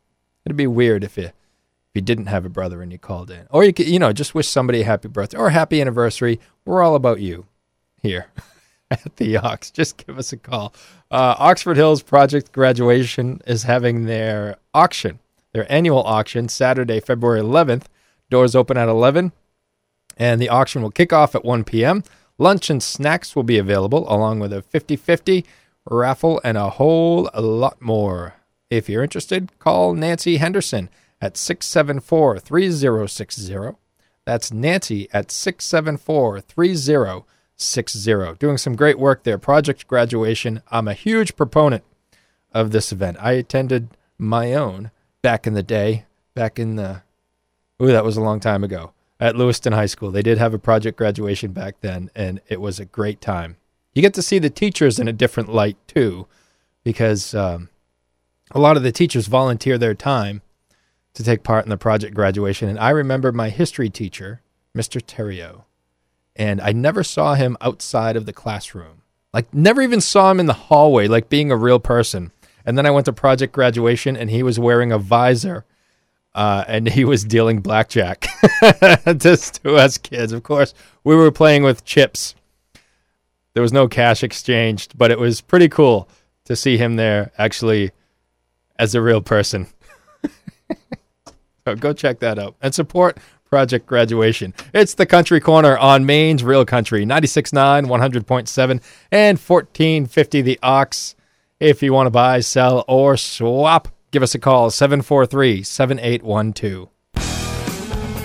It'd 0.44 0.56
be 0.56 0.66
weird 0.66 1.04
if 1.04 1.16
you 1.16 1.30
you 1.98 2.02
didn't 2.02 2.26
have 2.26 2.44
a 2.44 2.48
brother 2.48 2.80
and 2.80 2.92
you 2.92 2.98
called 2.98 3.28
in, 3.28 3.48
or 3.50 3.64
you 3.64 3.72
could 3.72 3.88
you 3.88 3.98
know 3.98 4.12
just 4.12 4.32
wish 4.32 4.46
somebody 4.46 4.82
a 4.82 4.84
happy 4.84 5.08
birthday 5.08 5.36
or 5.36 5.50
happy 5.50 5.80
anniversary. 5.80 6.38
We're 6.64 6.80
all 6.80 6.94
about 6.94 7.18
you 7.18 7.46
here 8.00 8.26
at 8.92 9.16
the 9.16 9.36
Ox. 9.36 9.72
Just 9.72 10.06
give 10.06 10.16
us 10.16 10.32
a 10.32 10.36
call. 10.36 10.72
Uh, 11.10 11.34
Oxford 11.38 11.76
Hills 11.76 12.02
Project 12.02 12.52
Graduation 12.52 13.42
is 13.48 13.64
having 13.64 14.06
their 14.06 14.58
auction, 14.72 15.18
their 15.52 15.70
annual 15.72 16.04
auction, 16.04 16.48
Saturday, 16.48 17.00
February 17.00 17.40
11th. 17.40 17.86
Doors 18.30 18.54
open 18.54 18.76
at 18.76 18.88
11, 18.88 19.32
and 20.16 20.40
the 20.40 20.50
auction 20.50 20.82
will 20.82 20.90
kick 20.90 21.12
off 21.12 21.34
at 21.34 21.44
1 21.44 21.64
p.m. 21.64 22.04
Lunch 22.38 22.70
and 22.70 22.80
snacks 22.80 23.34
will 23.34 23.42
be 23.42 23.58
available, 23.58 24.04
along 24.12 24.38
with 24.38 24.52
a 24.52 24.62
50 24.62 24.94
50 24.94 25.44
raffle 25.90 26.40
and 26.44 26.56
a 26.56 26.70
whole 26.70 27.28
lot 27.34 27.82
more. 27.82 28.34
If 28.70 28.88
you're 28.88 29.02
interested, 29.02 29.58
call 29.58 29.94
Nancy 29.94 30.36
Henderson 30.36 30.90
at 31.20 31.36
674 31.36 32.38
3060. 32.38 33.76
That's 34.24 34.52
Nancy 34.52 35.08
at 35.12 35.30
674 35.30 36.40
3060. 36.40 38.34
Doing 38.38 38.58
some 38.58 38.76
great 38.76 38.98
work 38.98 39.22
there. 39.24 39.38
Project 39.38 39.86
Graduation. 39.86 40.62
I'm 40.70 40.88
a 40.88 40.94
huge 40.94 41.34
proponent 41.36 41.84
of 42.52 42.70
this 42.70 42.92
event. 42.92 43.16
I 43.20 43.32
attended 43.32 43.88
my 44.18 44.54
own 44.54 44.90
back 45.22 45.46
in 45.46 45.54
the 45.54 45.62
day, 45.62 46.04
back 46.34 46.58
in 46.58 46.76
the, 46.76 47.02
ooh, 47.82 47.86
that 47.86 48.04
was 48.04 48.16
a 48.16 48.22
long 48.22 48.40
time 48.40 48.64
ago, 48.64 48.92
at 49.20 49.36
Lewiston 49.36 49.72
High 49.72 49.86
School. 49.86 50.10
They 50.10 50.22
did 50.22 50.38
have 50.38 50.54
a 50.54 50.58
project 50.58 50.98
graduation 50.98 51.52
back 51.52 51.80
then, 51.80 52.10
and 52.14 52.40
it 52.48 52.60
was 52.60 52.78
a 52.78 52.84
great 52.84 53.20
time. 53.20 53.56
You 53.94 54.02
get 54.02 54.14
to 54.14 54.22
see 54.22 54.38
the 54.38 54.50
teachers 54.50 54.98
in 54.98 55.08
a 55.08 55.12
different 55.12 55.52
light, 55.52 55.76
too, 55.86 56.26
because 56.84 57.34
um, 57.34 57.68
a 58.50 58.60
lot 58.60 58.76
of 58.76 58.82
the 58.82 58.92
teachers 58.92 59.26
volunteer 59.26 59.78
their 59.78 59.94
time 59.94 60.42
to 61.18 61.24
take 61.24 61.42
part 61.42 61.64
in 61.64 61.68
the 61.68 61.76
project 61.76 62.14
graduation. 62.14 62.68
And 62.68 62.78
I 62.78 62.90
remember 62.90 63.32
my 63.32 63.48
history 63.48 63.90
teacher, 63.90 64.40
Mr. 64.72 65.02
Terrio, 65.02 65.64
and 66.36 66.60
I 66.60 66.70
never 66.70 67.02
saw 67.02 67.34
him 67.34 67.56
outside 67.60 68.14
of 68.14 68.24
the 68.24 68.32
classroom. 68.32 69.02
Like, 69.34 69.52
never 69.52 69.82
even 69.82 70.00
saw 70.00 70.30
him 70.30 70.38
in 70.38 70.46
the 70.46 70.52
hallway, 70.52 71.08
like 71.08 71.28
being 71.28 71.50
a 71.50 71.56
real 71.56 71.80
person. 71.80 72.30
And 72.64 72.78
then 72.78 72.86
I 72.86 72.92
went 72.92 73.06
to 73.06 73.12
project 73.12 73.52
graduation, 73.52 74.16
and 74.16 74.30
he 74.30 74.44
was 74.44 74.60
wearing 74.60 74.92
a 74.92 74.98
visor, 74.98 75.64
uh, 76.36 76.64
and 76.68 76.88
he 76.88 77.04
was 77.04 77.24
dealing 77.24 77.62
blackjack 77.62 78.28
just 79.16 79.60
to 79.64 79.74
us 79.74 79.98
kids. 79.98 80.30
Of 80.30 80.44
course, 80.44 80.72
we 81.02 81.16
were 81.16 81.32
playing 81.32 81.64
with 81.64 81.84
chips. 81.84 82.36
There 83.54 83.62
was 83.62 83.72
no 83.72 83.88
cash 83.88 84.22
exchanged, 84.22 84.96
but 84.96 85.10
it 85.10 85.18
was 85.18 85.40
pretty 85.40 85.68
cool 85.68 86.08
to 86.44 86.54
see 86.54 86.76
him 86.76 86.94
there 86.94 87.32
actually 87.38 87.90
as 88.78 88.94
a 88.94 89.02
real 89.02 89.20
person. 89.20 89.66
so 91.68 91.76
go 91.76 91.92
check 91.92 92.20
that 92.20 92.38
out 92.38 92.56
and 92.62 92.74
support 92.74 93.18
Project 93.44 93.86
Graduation. 93.86 94.54
It's 94.72 94.94
the 94.94 95.06
Country 95.06 95.40
Corner 95.40 95.76
on 95.76 96.06
Maine's 96.06 96.42
Real 96.42 96.64
Country, 96.64 97.04
96.9, 97.04 97.86
100.7, 97.86 98.82
and 99.10 99.38
1450 99.38 100.42
The 100.42 100.58
Ox. 100.62 101.14
If 101.60 101.82
you 101.82 101.92
want 101.92 102.06
to 102.06 102.10
buy, 102.10 102.40
sell, 102.40 102.84
or 102.88 103.16
swap, 103.16 103.88
give 104.12 104.22
us 104.22 104.34
a 104.34 104.38
call, 104.38 104.70
743 104.70 105.62
7812. 105.62 106.88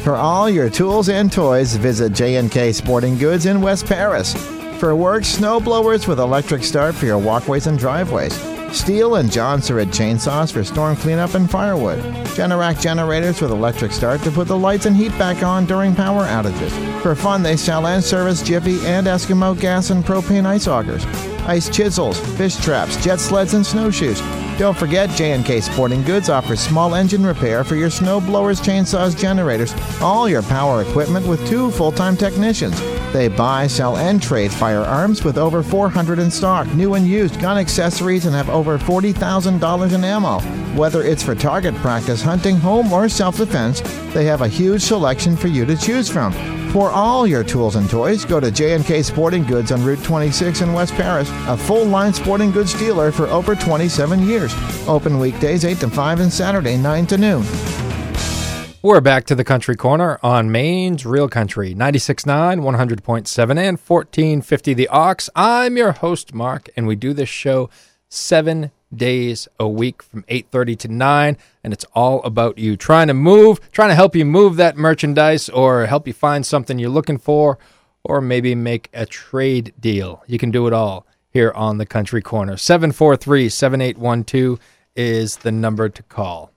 For 0.03 0.15
all 0.15 0.49
your 0.49 0.69
tools 0.69 1.09
and 1.09 1.31
toys, 1.31 1.75
visit 1.75 2.13
J&K 2.13 2.73
Sporting 2.73 3.17
Goods 3.17 3.45
in 3.45 3.61
West 3.61 3.85
Paris. 3.85 4.33
For 4.79 4.95
work, 4.95 5.23
snow 5.23 5.61
blowers 5.61 6.07
with 6.07 6.19
electric 6.19 6.63
start 6.63 6.93
for 6.95 7.05
your 7.05 7.17
walkways 7.17 7.67
and 7.67 7.79
driveways. 7.79 8.52
Stihl 8.73 9.19
and 9.19 9.29
Jonsered 9.29 9.89
chainsaws 9.89 10.51
for 10.51 10.63
storm 10.63 10.95
cleanup 10.95 11.35
and 11.35 11.49
firewood. 11.49 11.99
Generac 12.35 12.81
generators 12.81 13.39
with 13.39 13.51
electric 13.51 13.91
start 13.91 14.21
to 14.23 14.31
put 14.31 14.47
the 14.47 14.57
lights 14.57 14.87
and 14.87 14.97
heat 14.97 15.15
back 15.19 15.43
on 15.43 15.67
during 15.67 15.93
power 15.93 16.23
outages. 16.23 16.71
For 17.03 17.13
fun, 17.13 17.43
they 17.43 17.55
sell 17.55 17.85
and 17.85 18.03
service 18.03 18.41
Jiffy 18.41 18.83
and 18.87 19.05
Eskimo 19.05 19.57
gas 19.59 19.91
and 19.91 20.03
propane 20.03 20.47
ice 20.47 20.67
augers. 20.67 21.05
Ice 21.45 21.69
chisels, 21.69 22.19
fish 22.37 22.55
traps, 22.55 23.01
jet 23.03 23.19
sleds, 23.19 23.53
and 23.53 23.65
snowshoes. 23.65 24.21
Don't 24.57 24.77
forget, 24.77 25.09
J&K 25.09 25.59
Sporting 25.61 26.03
Goods 26.03 26.29
offers 26.29 26.59
small 26.59 26.95
engine 26.95 27.25
repair 27.25 27.63
for 27.63 27.75
your 27.75 27.89
snow 27.89 28.21
blowers, 28.21 28.61
chainsaws, 28.61 29.17
generators, 29.17 29.73
all 29.99 30.29
your 30.29 30.43
power 30.43 30.83
equipment 30.83 31.27
with 31.27 31.45
two 31.47 31.71
full-time 31.71 32.15
technicians. 32.15 32.79
They 33.11 33.27
buy, 33.27 33.67
sell, 33.67 33.97
and 33.97 34.21
trade 34.21 34.53
firearms 34.53 35.23
with 35.23 35.37
over 35.37 35.63
400 35.63 36.17
in 36.19 36.31
stock, 36.31 36.67
new 36.75 36.93
and 36.93 37.07
used 37.07 37.41
gun 37.41 37.57
accessories, 37.57 38.25
and 38.25 38.35
have 38.35 38.49
over 38.49 38.77
$40,000 38.77 39.93
in 39.93 40.03
ammo. 40.03 40.39
Whether 40.77 41.03
it's 41.03 41.23
for 41.23 41.35
target 41.35 41.75
practice, 41.75 42.21
hunting, 42.21 42.55
home, 42.55 42.93
or 42.93 43.09
self 43.09 43.37
defense, 43.37 43.81
they 44.13 44.25
have 44.25 44.41
a 44.41 44.47
huge 44.47 44.81
selection 44.81 45.35
for 45.35 45.47
you 45.47 45.65
to 45.65 45.75
choose 45.75 46.09
from. 46.09 46.62
For 46.73 46.89
all 46.89 47.27
your 47.27 47.43
tools 47.43 47.75
and 47.75 47.87
toys, 47.87 48.25
go 48.25 48.39
to 48.39 48.49
J&K 48.49 49.03
Sporting 49.03 49.43
Goods 49.43 49.71
on 49.71 49.83
Route 49.85 50.03
26 50.03 50.61
in 50.61 50.73
West 50.73 50.95
Paris, 50.95 51.29
a 51.47 51.55
full-line 51.55 52.15
sporting 52.15 52.49
goods 52.49 52.73
dealer 52.73 53.11
for 53.11 53.27
over 53.27 53.53
27 53.53 54.25
years. 54.25 54.55
Open 54.87 55.19
weekdays 55.19 55.65
8 55.65 55.77
to 55.81 55.89
5 55.91 56.19
and 56.21 56.33
Saturday 56.33 56.75
9 56.75 57.05
to 57.05 57.17
noon. 57.19 57.45
We're 58.81 59.01
back 59.01 59.25
to 59.25 59.35
the 59.35 59.43
Country 59.43 59.75
Corner 59.75 60.19
on 60.23 60.51
Maine's 60.51 61.05
Real 61.05 61.29
Country, 61.29 61.75
96.9, 61.75 62.61
100.7, 62.61 63.51
and 63.51 63.77
1450 63.77 64.73
The 64.73 64.87
Ox. 64.87 65.29
I'm 65.35 65.77
your 65.77 65.91
host, 65.91 66.33
Mark, 66.33 66.69
and 66.75 66.87
we 66.87 66.95
do 66.95 67.13
this 67.13 67.29
show 67.29 67.69
seven 68.09 68.71
days 68.97 69.47
a 69.59 69.67
week 69.67 70.03
from 70.03 70.23
8.30 70.23 70.79
to 70.79 70.87
9, 70.87 71.37
and 71.63 71.73
it's 71.73 71.85
all 71.93 72.21
about 72.23 72.57
you 72.57 72.77
trying 72.77 73.07
to 73.07 73.13
move, 73.13 73.59
trying 73.71 73.89
to 73.89 73.95
help 73.95 74.15
you 74.15 74.25
move 74.25 74.55
that 74.55 74.77
merchandise 74.77 75.49
or 75.49 75.85
help 75.85 76.07
you 76.07 76.13
find 76.13 76.45
something 76.45 76.79
you're 76.79 76.89
looking 76.89 77.17
for 77.17 77.57
or 78.03 78.21
maybe 78.21 78.55
make 78.55 78.89
a 78.93 79.05
trade 79.05 79.73
deal. 79.79 80.23
You 80.27 80.37
can 80.37 80.51
do 80.51 80.67
it 80.67 80.73
all 80.73 81.05
here 81.29 81.51
on 81.55 81.77
the 81.77 81.85
Country 81.85 82.21
Corner. 82.21 82.55
743-7812 82.55 84.59
is 84.95 85.37
the 85.37 85.51
number 85.51 85.89
to 85.89 86.03
call. 86.03 86.51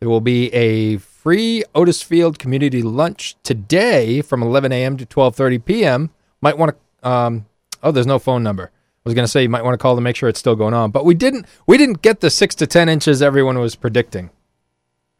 There 0.00 0.08
will 0.08 0.20
be 0.20 0.52
a 0.52 0.98
free 0.98 1.64
Otisfield 1.74 2.38
community 2.38 2.82
lunch 2.82 3.36
today 3.42 4.20
from 4.20 4.42
11 4.42 4.72
a.m. 4.72 4.96
to 4.96 5.06
12:30 5.06 5.64
p.m. 5.64 6.10
Might 6.40 6.58
want 6.58 6.76
to. 7.02 7.08
Um, 7.08 7.46
oh, 7.82 7.90
there's 7.90 8.06
no 8.06 8.18
phone 8.18 8.42
number. 8.42 8.70
I 9.04 9.10
was 9.10 9.14
going 9.14 9.24
to 9.24 9.30
say 9.30 9.42
you 9.42 9.50
might 9.50 9.64
want 9.64 9.74
to 9.74 9.78
call 9.78 9.96
to 9.96 10.00
make 10.00 10.16
sure 10.16 10.30
it's 10.30 10.38
still 10.38 10.56
going 10.56 10.72
on, 10.72 10.90
but 10.90 11.04
we 11.04 11.14
didn't. 11.14 11.44
We 11.66 11.76
didn't 11.76 12.00
get 12.00 12.20
the 12.20 12.30
six 12.30 12.54
to 12.56 12.66
ten 12.66 12.88
inches 12.88 13.20
everyone 13.20 13.58
was 13.58 13.76
predicting. 13.76 14.30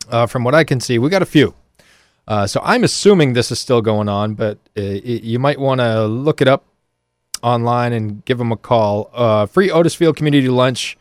Uh, 0.09 0.27
from 0.27 0.43
what 0.43 0.55
I 0.55 0.65
can 0.65 0.81
see, 0.81 0.99
we 0.99 1.11
got 1.11 1.21
a 1.21 1.27
few. 1.27 1.55
Uh, 2.27 2.47
so 2.47 2.61
I'm 2.65 2.83
assuming 2.83 3.35
this 3.35 3.51
is 3.51 3.61
still 3.61 3.83
going 3.83 4.09
on, 4.09 4.35
but 4.35 4.59
uh, 4.77 4.81
you 4.81 5.39
might 5.39 5.61
want 5.61 5.81
to 5.81 6.07
look 6.07 6.41
it 6.41 6.49
up 6.49 6.65
online 7.43 7.93
and 7.93 8.25
give 8.25 8.39
them 8.39 8.53
a 8.53 8.57
call. 8.57 9.11
Uh, 9.13 9.45
free 9.45 9.69
Otisfield 9.69 10.17
community 10.17 10.49
lunch, 10.49 10.97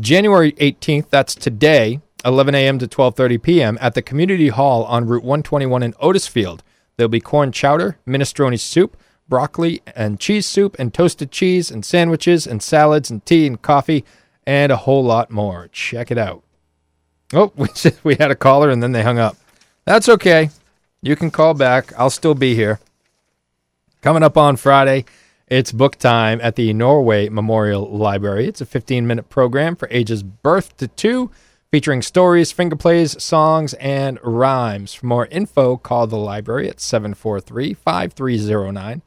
January 0.00 0.52
18th. 0.52 1.10
That's 1.10 1.34
today 1.34 2.00
11 2.24 2.54
a.m. 2.54 2.78
to 2.78 2.86
12:30 2.86 3.42
p.m. 3.42 3.78
at 3.80 3.92
the 3.92 4.00
community 4.00 4.48
hall 4.48 4.84
on 4.84 5.06
Route 5.06 5.24
121 5.24 5.82
in 5.82 5.92
Otisfield. 5.94 6.62
There'll 6.96 7.10
be 7.10 7.20
corn 7.20 7.52
chowder, 7.52 7.98
minestrone 8.06 8.58
soup, 8.58 8.96
broccoli 9.32 9.80
and 9.96 10.20
cheese 10.20 10.44
soup, 10.44 10.76
and 10.78 10.92
toasted 10.92 11.30
cheese 11.30 11.70
and 11.70 11.86
sandwiches 11.86 12.46
and 12.46 12.62
salads 12.62 13.10
and 13.10 13.24
tea 13.24 13.46
and 13.46 13.62
coffee 13.62 14.04
and 14.46 14.70
a 14.70 14.76
whole 14.76 15.02
lot 15.02 15.30
more. 15.30 15.68
Check 15.72 16.10
it 16.10 16.18
out. 16.18 16.42
Oh, 17.32 17.50
we, 18.04 18.14
had 18.16 18.30
a 18.30 18.34
caller 18.34 18.68
and 18.68 18.82
then 18.82 18.92
they 18.92 19.02
hung 19.02 19.18
up. 19.18 19.38
That's 19.86 20.06
okay. 20.10 20.50
You 21.00 21.16
can 21.16 21.30
call 21.30 21.54
back. 21.54 21.98
I'll 21.98 22.10
still 22.10 22.34
be 22.34 22.54
here. 22.54 22.78
Coming 24.02 24.22
up 24.22 24.36
on 24.36 24.56
Friday, 24.56 25.06
it's 25.46 25.72
book 25.72 25.96
time 25.96 26.38
at 26.42 26.56
the 26.56 26.74
Norway 26.74 27.30
Memorial 27.30 27.88
Library. 27.88 28.46
It's 28.46 28.60
a 28.60 28.66
15 28.66 29.06
minute 29.06 29.30
program 29.30 29.76
for 29.76 29.88
ages 29.90 30.22
birth 30.22 30.76
to 30.76 30.88
two, 30.88 31.30
featuring 31.70 32.02
stories, 32.02 32.52
finger 32.52 32.76
plays, 32.76 33.22
songs, 33.22 33.72
and 33.80 34.18
rhymes. 34.22 34.92
For 34.92 35.06
more 35.06 35.24
info, 35.28 35.78
call 35.78 36.06
the 36.06 36.18
library 36.18 36.68
at 36.68 36.82
743 36.82 37.72
5309. 37.72 39.00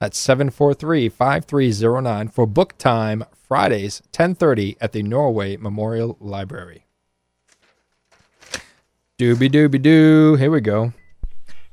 That's 0.00 0.16
743 0.16 1.10
5309 1.10 2.28
for 2.28 2.46
book 2.46 2.78
time 2.78 3.22
Fridays, 3.34 4.00
1030 4.06 4.78
at 4.80 4.92
the 4.92 5.02
Norway 5.02 5.58
Memorial 5.58 6.16
Library. 6.18 6.86
Doobie 9.18 9.50
doobie 9.50 9.82
doo. 9.82 10.36
Here 10.36 10.50
we 10.50 10.62
go. 10.62 10.94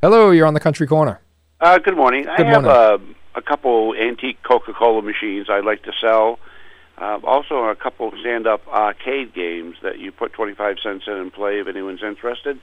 Hello, 0.01 0.31
you're 0.31 0.45
on 0.45 0.53
the 0.53 0.59
country 0.59 0.85
corner. 0.87 1.21
Uh, 1.61 1.77
good 1.77 1.95
morning. 1.95 2.23
Good 2.23 2.45
I 2.45 2.49
have 2.49 2.63
morning. 2.63 3.15
a, 3.33 3.39
a 3.39 3.41
couple 3.41 3.95
antique 3.95 4.43
Coca-Cola 4.43 5.01
machines 5.03 5.47
I'd 5.49 5.63
like 5.63 5.83
to 5.83 5.93
sell. 6.01 6.39
Uh, 6.97 7.19
also, 7.23 7.63
a 7.63 7.75
couple 7.75 8.11
stand-up 8.19 8.67
arcade 8.67 9.33
games 9.33 9.77
that 9.83 9.99
you 9.99 10.11
put 10.11 10.33
25 10.33 10.75
cents 10.83 11.05
in 11.07 11.13
and 11.13 11.31
play 11.31 11.61
if 11.61 11.67
anyone's 11.67 12.03
interested. 12.03 12.59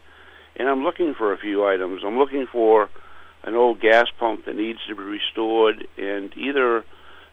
And 0.57 0.69
I'm 0.69 0.85
looking 0.85 1.15
for 1.15 1.33
a 1.33 1.39
few 1.39 1.67
items. 1.67 2.03
I'm 2.05 2.19
looking 2.19 2.47
for 2.53 2.91
an 3.45 3.55
old 3.55 3.81
gas 3.81 4.07
pump 4.19 4.47
that 4.47 4.57
needs 4.57 4.79
to 4.89 4.95
be 4.95 5.03
restored, 5.03 5.87
and 5.99 6.35
either 6.37 6.85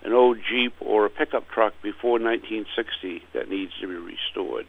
an 0.03 0.13
old 0.13 0.37
Jeep 0.49 0.73
or 0.79 1.05
a 1.05 1.09
pickup 1.09 1.49
truck 1.49 1.73
before 1.81 2.19
1960 2.19 3.23
that 3.33 3.49
needs 3.49 3.71
to 3.79 3.87
be 3.87 3.95
restored. 3.95 4.67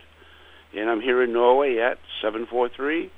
And 0.75 0.89
I'm 0.89 1.01
here 1.01 1.23
in 1.23 1.33
Norway 1.33 1.79
at 1.79 1.99
743 2.23 3.11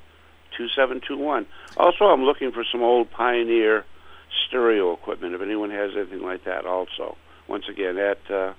2721. 0.57 1.45
Also, 1.77 2.05
I'm 2.05 2.23
looking 2.23 2.51
for 2.51 2.63
some 2.69 2.81
old 2.81 3.11
Pioneer 3.11 3.85
stereo 4.47 4.93
equipment 4.93 5.35
if 5.35 5.41
anyone 5.41 5.69
has 5.69 5.91
anything 5.95 6.21
like 6.21 6.45
that 6.45 6.65
also. 6.65 7.17
Once 7.47 7.65
again, 7.69 7.97
at 7.97 8.19
uh, 8.31 8.53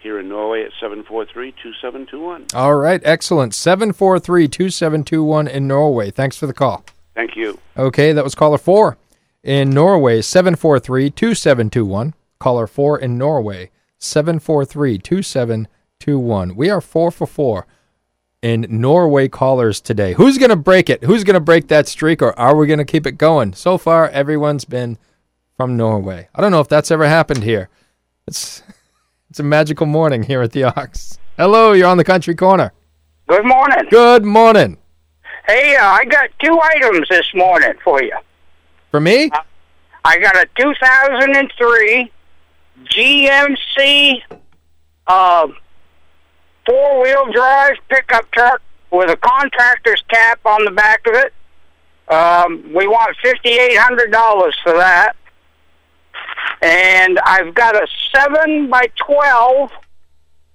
here 0.00 0.18
in 0.18 0.28
Norway 0.28 0.62
at 0.62 0.70
743 0.80 1.52
2721. 1.52 2.46
All 2.54 2.76
right, 2.76 3.00
excellent. 3.04 3.54
743 3.54 4.48
2721 4.48 5.48
in 5.48 5.68
Norway. 5.68 6.10
Thanks 6.10 6.36
for 6.36 6.46
the 6.46 6.54
call. 6.54 6.84
Thank 7.14 7.36
you. 7.36 7.58
Okay, 7.76 8.12
that 8.12 8.24
was 8.24 8.34
caller 8.34 8.58
four 8.58 8.96
in 9.42 9.70
Norway, 9.70 10.22
743 10.22 11.10
2721. 11.10 12.14
Caller 12.38 12.66
four 12.66 12.98
in 12.98 13.18
Norway, 13.18 13.70
743 13.98 14.98
2721. 14.98 16.56
We 16.56 16.70
are 16.70 16.80
four 16.80 17.10
for 17.10 17.26
four 17.26 17.66
in 18.42 18.66
Norway 18.70 19.28
callers 19.28 19.80
today. 19.80 20.14
Who's 20.14 20.38
going 20.38 20.50
to 20.50 20.56
break 20.56 20.88
it? 20.88 21.04
Who's 21.04 21.24
going 21.24 21.34
to 21.34 21.40
break 21.40 21.68
that 21.68 21.86
streak, 21.86 22.22
or 22.22 22.38
are 22.38 22.56
we 22.56 22.66
going 22.66 22.78
to 22.78 22.84
keep 22.84 23.06
it 23.06 23.18
going? 23.18 23.52
So 23.52 23.76
far, 23.76 24.08
everyone's 24.08 24.64
been 24.64 24.96
from 25.56 25.76
Norway. 25.76 26.28
I 26.34 26.40
don't 26.40 26.50
know 26.50 26.60
if 26.60 26.68
that's 26.68 26.90
ever 26.90 27.06
happened 27.06 27.44
here. 27.44 27.68
It's 28.26 28.62
it's 29.30 29.40
a 29.40 29.44
magical 29.44 29.86
morning 29.86 30.22
here 30.22 30.40
at 30.40 30.52
the 30.52 30.64
Ox. 30.64 31.18
Hello, 31.36 31.72
you're 31.72 31.88
on 31.88 31.98
the 31.98 32.04
country 32.04 32.34
corner. 32.34 32.72
Good 33.28 33.44
morning. 33.44 33.84
Good 33.90 34.24
morning. 34.24 34.78
Hey, 35.46 35.76
uh, 35.76 35.84
I 35.84 36.04
got 36.04 36.30
two 36.42 36.58
items 36.58 37.08
this 37.08 37.26
morning 37.34 37.74
for 37.84 38.02
you. 38.02 38.16
For 38.90 39.00
me? 39.00 39.30
I 40.04 40.18
got 40.18 40.36
a 40.36 40.46
2003 40.58 42.12
GMC 42.84 44.22
uh, 45.06 45.48
four 46.66 47.02
wheel 47.02 47.32
drive 47.32 47.76
pickup 47.88 48.30
truck 48.32 48.62
with 48.90 49.10
a 49.10 49.16
contractor's 49.16 50.02
cap 50.08 50.40
on 50.44 50.64
the 50.64 50.70
back 50.72 51.06
of 51.06 51.14
it. 51.14 51.32
Um, 52.08 52.72
we 52.74 52.88
want 52.88 53.16
$5,800 53.24 54.52
for 54.64 54.72
that. 54.72 55.14
And 56.62 57.20
I've 57.20 57.54
got 57.54 57.76
a 57.76 57.86
7 58.12 58.68
by 58.68 58.90
12 58.96 59.70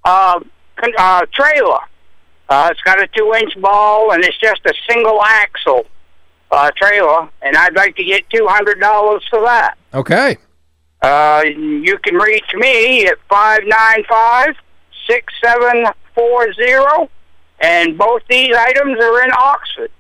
uh, 0.03 0.39
uh, 0.97 1.25
trailer. 1.31 1.79
Uh, 2.49 2.69
it's 2.71 2.81
got 2.81 3.01
a 3.01 3.07
two 3.07 3.33
inch 3.38 3.59
ball 3.59 4.12
and 4.12 4.23
it's 4.23 4.38
just 4.38 4.62
a 4.65 4.73
single 4.88 5.21
axle 5.23 5.86
uh, 6.51 6.71
trailer, 6.75 7.29
and 7.41 7.55
I'd 7.55 7.75
like 7.75 7.95
to 7.97 8.03
get 8.03 8.29
two 8.29 8.47
hundred 8.47 8.79
dollars 8.79 9.23
for 9.29 9.41
that. 9.41 9.77
Okay. 9.93 10.38
Uh, 11.01 11.43
you 11.45 11.97
can 11.99 12.15
reach 12.15 12.51
me 12.55 13.05
at 13.08 13.17
five 13.29 13.62
nine 13.65 14.03
five 14.10 14.55
six 15.08 15.34
seven 15.43 15.86
four 16.13 16.51
zero, 16.53 17.10
and 17.60 17.97
both 17.97 18.21
these 18.29 18.55
items 18.55 18.97
are 18.99 19.23
in 19.23 19.31
Oxford. 19.31 19.91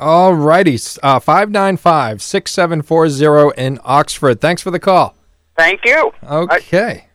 All 0.00 0.34
righty. 0.34 0.78
Uh, 1.02 1.20
595 1.20 2.22
6740 2.22 3.60
in 3.60 3.78
Oxford. 3.84 4.40
Thanks 4.40 4.62
for 4.62 4.70
the 4.70 4.80
call. 4.80 5.14
Thank 5.58 5.84
you. 5.84 6.12
Okay. 6.24 7.08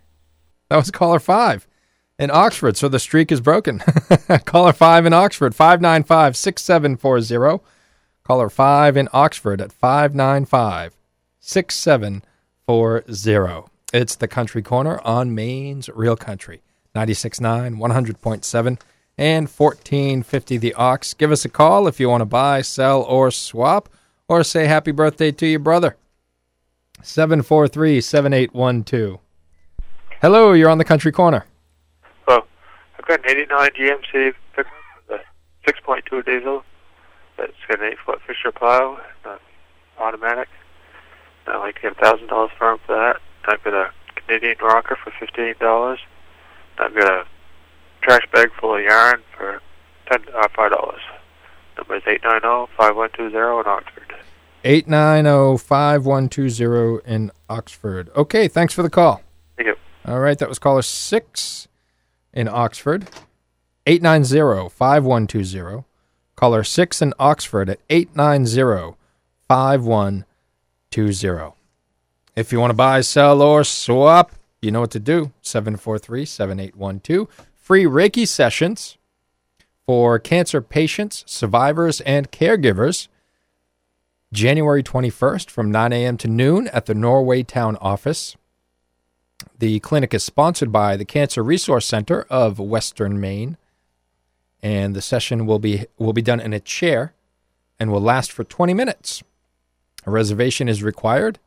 That 0.70 0.78
was 0.78 0.92
caller 0.92 1.20
five 1.20 1.68
in 2.20 2.30
Oxford, 2.30 2.78
so 2.78 2.88
the 2.88 3.00
streak 3.00 3.32
is 3.32 3.42
broken. 3.42 3.80
caller 4.46 4.72
five 4.72 5.06
in 5.08 5.14
Oxford, 5.14 5.56
595 5.56 6.38
6740. 6.38 7.64
Caller 8.26 8.50
five 8.50 8.98
in 8.98 9.08
Oxford 9.14 9.62
at 9.62 9.72
595 9.72 10.98
6740. 11.40 13.72
It's 13.94 14.16
the 14.16 14.28
Country 14.28 14.64
Corner 14.64 15.00
on 15.06 15.36
Maine's 15.36 15.90
Real 15.90 16.16
Country, 16.16 16.64
96.9, 16.96 17.78
100.7, 17.78 18.80
and 19.20 19.48
1450 19.48 20.58
The 20.58 20.74
Ox. 20.74 21.14
Give 21.14 21.32
us 21.32 21.46
a 21.46 21.50
call 21.50 21.88
if 21.88 22.00
you 22.00 22.10
want 22.10 22.22
to 22.22 22.26
buy, 22.26 22.64
sell, 22.64 23.04
or 23.04 23.30
swap, 23.30 23.90
or 24.28 24.44
say 24.44 24.66
happy 24.66 24.92
birthday 24.92 25.32
to 25.32 25.46
your 25.46 25.60
brother. 25.60 25.96
743 27.04 28.02
7812. 28.02 29.20
Hello, 30.20 30.54
you're 30.54 30.72
on 30.72 30.80
the 30.80 30.84
Country 30.84 31.12
Corner. 31.12 31.46
Oh, 32.28 32.44
I've 32.98 33.06
got 33.06 33.20
an 33.20 33.30
89 33.30 33.70
GMC 33.70 34.34
pickup 34.56 34.74
with 35.08 35.22
a 35.22 35.72
6.2 35.72 36.26
diesel. 36.26 36.64
That's 37.38 37.54
got 37.68 37.82
an 37.82 37.92
8 37.92 37.98
foot 38.06 38.20
Fisher 38.26 38.52
plow, 38.52 39.00
uh, 39.26 39.38
automatic. 40.00 40.48
I'd 41.48 41.58
like 41.58 41.76
to 41.76 41.82
get 41.82 41.98
$1,000 41.98 42.28
for 42.58 42.78
for 42.86 42.96
that. 42.96 43.18
I've 43.46 43.64
got 43.64 43.74
a 43.74 43.92
Canadian 44.16 44.58
rocker 44.62 44.98
for 45.04 45.12
$15. 45.12 45.98
I've 46.80 46.96
got 46.96 47.12
a 47.12 47.26
trash 48.02 48.24
bag 48.34 48.50
full 48.60 48.76
of 48.78 48.84
yarn 48.84 49.22
for 49.38 49.62
10 50.12 50.22
uh, 50.36 50.48
$5. 50.48 50.98
Number 51.78 51.96
is 51.98 52.04
890-5120 52.04 53.60
in 53.60 53.68
Oxford. 53.68 54.16
Eight 54.68 54.88
nine 54.88 55.26
zero 55.26 55.58
five 55.58 56.08
one 56.08 56.28
two 56.28 56.50
zero 56.50 56.98
in 57.06 57.32
Oxford. 57.48 58.10
Okay, 58.16 58.48
thanks 58.48 58.74
for 58.74 58.82
the 58.82 58.90
call. 58.90 59.22
Thank 59.58 59.68
you. 59.68 59.76
All 60.08 60.20
right, 60.20 60.40
that 60.40 60.50
was 60.50 60.58
caller 60.58 60.82
six 60.82 61.68
in 62.34 62.48
Oxford. 62.48 63.08
890 63.86 64.72
5120. 66.38 66.46
Caller 66.52 66.64
six 66.64 67.02
in 67.02 67.14
Oxford 67.20 67.70
at 67.70 67.80
890 67.90 68.96
5120. 69.48 71.54
If 72.36 72.52
you 72.52 72.60
want 72.60 72.72
to 72.72 72.76
buy, 72.76 73.00
sell, 73.02 73.42
or 73.42 73.64
swap, 73.64 74.34
you 74.62 74.72
know 74.72 74.82
what 74.82 74.92
to 74.92 75.00
do. 75.00 75.32
743 75.42 76.26
7812. 76.26 77.48
Free 77.56 77.86
Reiki 77.86 78.28
sessions 78.28 78.98
for 79.86 80.20
cancer 80.20 80.62
patients, 80.62 81.24
survivors, 81.28 82.02
and 82.02 82.32
caregivers. 82.32 83.08
January 84.34 84.84
21st 84.84 85.50
from 85.50 85.72
9 85.72 85.94
a.m. 85.94 86.18
to 86.18 86.28
noon 86.28 86.68
at 86.70 86.88
the 86.88 86.94
Norway 86.94 87.44
Town 87.44 87.78
office. 87.78 88.36
The 89.58 89.80
clinic 89.80 90.14
is 90.14 90.24
sponsored 90.24 90.72
by 90.72 90.98
the 90.98 91.06
Cancer 91.06 91.44
Resource 91.44 91.86
Center 91.86 92.26
of 92.30 92.60
Western 92.60 93.22
Maine, 93.22 93.58
and 94.62 94.96
the 94.96 95.02
session 95.02 95.46
will 95.46 95.60
be 95.60 95.86
will 95.98 96.14
be 96.14 96.22
done 96.22 96.40
in 96.40 96.54
a 96.54 96.60
chair 96.60 97.14
and 97.80 97.92
will 97.92 98.02
last 98.02 98.32
for 98.32 98.44
20 98.44 98.74
minutes. 98.74 99.24
A 100.06 100.12
reservation 100.12 100.70
is 100.70 100.84
required, 100.84 101.40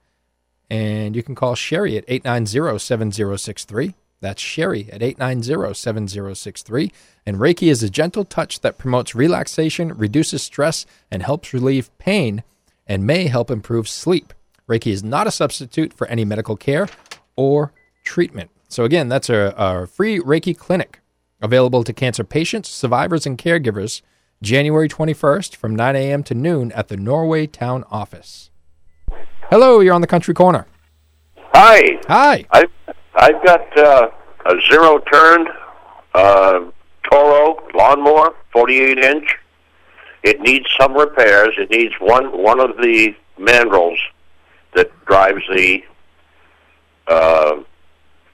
and 0.68 1.16
you 1.16 1.22
can 1.22 1.34
call 1.34 1.54
Sherry 1.54 1.96
at 1.96 2.06
890-7063. 2.06 3.94
That's 4.20 4.42
Sherry 4.42 4.90
at 4.92 5.00
890-7063. 5.00 6.90
And 7.24 7.36
Reiki 7.36 7.70
is 7.70 7.82
a 7.82 7.90
gentle 7.90 8.24
touch 8.24 8.60
that 8.60 8.78
promotes 8.78 9.14
relaxation, 9.14 9.96
reduces 9.96 10.42
stress, 10.42 10.86
and 11.10 11.22
helps 11.22 11.54
relieve 11.54 11.96
pain 11.98 12.42
and 12.86 13.06
may 13.06 13.28
help 13.28 13.50
improve 13.50 13.88
sleep. 13.88 14.32
Reiki 14.68 14.92
is 14.92 15.04
not 15.04 15.26
a 15.26 15.30
substitute 15.30 15.92
for 15.92 16.06
any 16.08 16.24
medical 16.24 16.56
care 16.56 16.88
or 17.36 17.72
treatment. 18.02 18.50
So, 18.68 18.84
again, 18.84 19.08
that's 19.08 19.30
a, 19.30 19.54
a 19.56 19.86
free 19.86 20.18
Reiki 20.18 20.56
clinic 20.56 21.00
available 21.40 21.84
to 21.84 21.92
cancer 21.92 22.24
patients, 22.24 22.68
survivors, 22.68 23.26
and 23.26 23.38
caregivers 23.38 24.02
January 24.42 24.88
21st 24.88 25.56
from 25.56 25.74
9 25.74 25.96
a.m. 25.96 26.22
to 26.24 26.34
noon 26.34 26.72
at 26.72 26.88
the 26.88 26.96
Norway 26.96 27.46
Town 27.46 27.84
office. 27.90 28.50
Hello, 29.50 29.80
you're 29.80 29.94
on 29.94 30.00
the 30.00 30.06
country 30.06 30.34
corner. 30.34 30.66
Hi. 31.54 31.98
Hi. 32.06 32.44
I've, 32.50 32.70
I've 33.14 33.44
got 33.44 33.78
uh, 33.78 34.08
a 34.46 34.60
zero 34.70 34.98
turned 35.12 35.48
uh, 36.14 36.60
Toro 37.10 37.56
lawnmower, 37.74 38.34
48 38.52 38.98
inch. 38.98 39.36
It 40.22 40.40
needs 40.40 40.66
some 40.78 40.94
repairs. 40.94 41.50
It 41.58 41.70
needs 41.70 41.94
one 42.00 42.26
one 42.42 42.60
of 42.60 42.76
the 42.76 43.14
mandrels 43.38 43.98
that 44.74 44.90
drives 45.06 45.42
the 45.54 45.82
uh, 47.06 47.62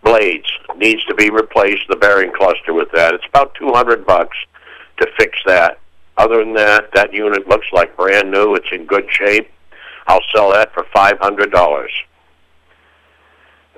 blades 0.05 0.47
needs 0.77 1.05
to 1.07 1.15
be 1.15 1.31
replaced. 1.31 1.89
The 1.89 1.97
bearing 1.97 2.33
cluster 2.33 2.73
with 2.73 2.93
that. 2.93 3.15
It's 3.15 3.27
about 3.29 3.55
two 3.55 3.73
hundred 3.73 4.07
bucks 4.07 4.37
to 4.99 5.09
fix 5.19 5.37
that. 5.47 5.81
Other 6.17 6.45
than 6.45 6.55
that, 6.55 6.91
that 6.95 7.13
unit 7.13 7.49
looks 7.49 7.67
like 7.73 7.97
brand 7.97 8.31
new. 8.31 8.55
It's 8.55 8.71
in 8.71 8.87
good 8.87 9.07
shape. 9.11 9.51
I'll 10.07 10.23
sell 10.35 10.53
that 10.53 10.73
for 10.73 10.87
five 10.95 11.19
hundred 11.19 11.51
dollars. 11.51 11.91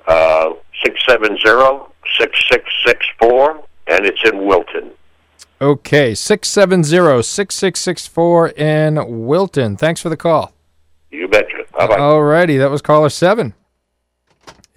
Uh, 0.06 0.50
six 0.84 1.02
seven 1.08 1.38
zero 1.44 1.90
six 2.18 2.38
six 2.50 2.64
six 2.84 3.06
four, 3.18 3.64
and 3.86 4.04
it's 4.04 4.22
in 4.24 4.46
Wilton. 4.46 4.90
Okay, 5.58 6.12
670-6664 6.12 8.58
in 8.58 9.26
Wilton. 9.26 9.78
Thanks 9.78 10.02
for 10.02 10.10
the 10.10 10.16
call. 10.16 10.52
You 11.10 11.28
betcha. 11.28 11.64
Bye 11.72 11.86
bye. 11.86 11.96
Alrighty, 11.96 12.58
that 12.58 12.70
was 12.70 12.82
caller 12.82 13.08
7 13.08 13.54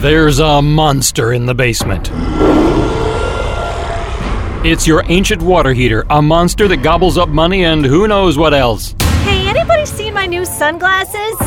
There's 0.00 0.40
a 0.40 0.60
monster 0.60 1.32
in 1.32 1.46
the 1.46 1.54
basement. 1.54 2.10
It's 4.62 4.86
your 4.86 5.04
ancient 5.08 5.40
water 5.40 5.72
heater, 5.72 6.04
a 6.10 6.20
monster 6.20 6.68
that 6.68 6.82
gobbles 6.82 7.16
up 7.16 7.30
money 7.30 7.64
and 7.64 7.82
who 7.82 8.06
knows 8.06 8.36
what 8.36 8.52
else. 8.52 8.94
Hey, 9.22 9.48
anybody 9.48 9.86
seen 9.86 10.12
my 10.12 10.26
new 10.26 10.44
sunglasses? 10.44 11.38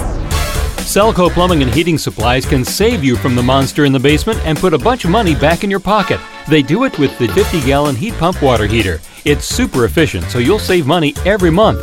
Selco 0.81 1.29
Plumbing 1.29 1.61
and 1.61 1.71
Heating 1.71 1.99
Supplies 1.99 2.43
can 2.43 2.65
save 2.65 3.03
you 3.03 3.15
from 3.15 3.35
the 3.35 3.43
monster 3.43 3.85
in 3.85 3.93
the 3.93 3.99
basement 3.99 4.39
and 4.45 4.57
put 4.57 4.73
a 4.73 4.79
bunch 4.79 5.05
of 5.05 5.11
money 5.11 5.35
back 5.35 5.63
in 5.63 5.69
your 5.69 5.79
pocket. 5.79 6.19
They 6.49 6.63
do 6.63 6.85
it 6.85 6.97
with 6.97 7.15
the 7.19 7.27
50 7.27 7.61
gallon 7.61 7.95
heat 7.95 8.15
pump 8.15 8.41
water 8.41 8.65
heater. 8.65 8.99
It's 9.23 9.45
super 9.45 9.85
efficient, 9.85 10.25
so 10.25 10.39
you'll 10.39 10.57
save 10.57 10.87
money 10.87 11.13
every 11.25 11.51
month. 11.51 11.79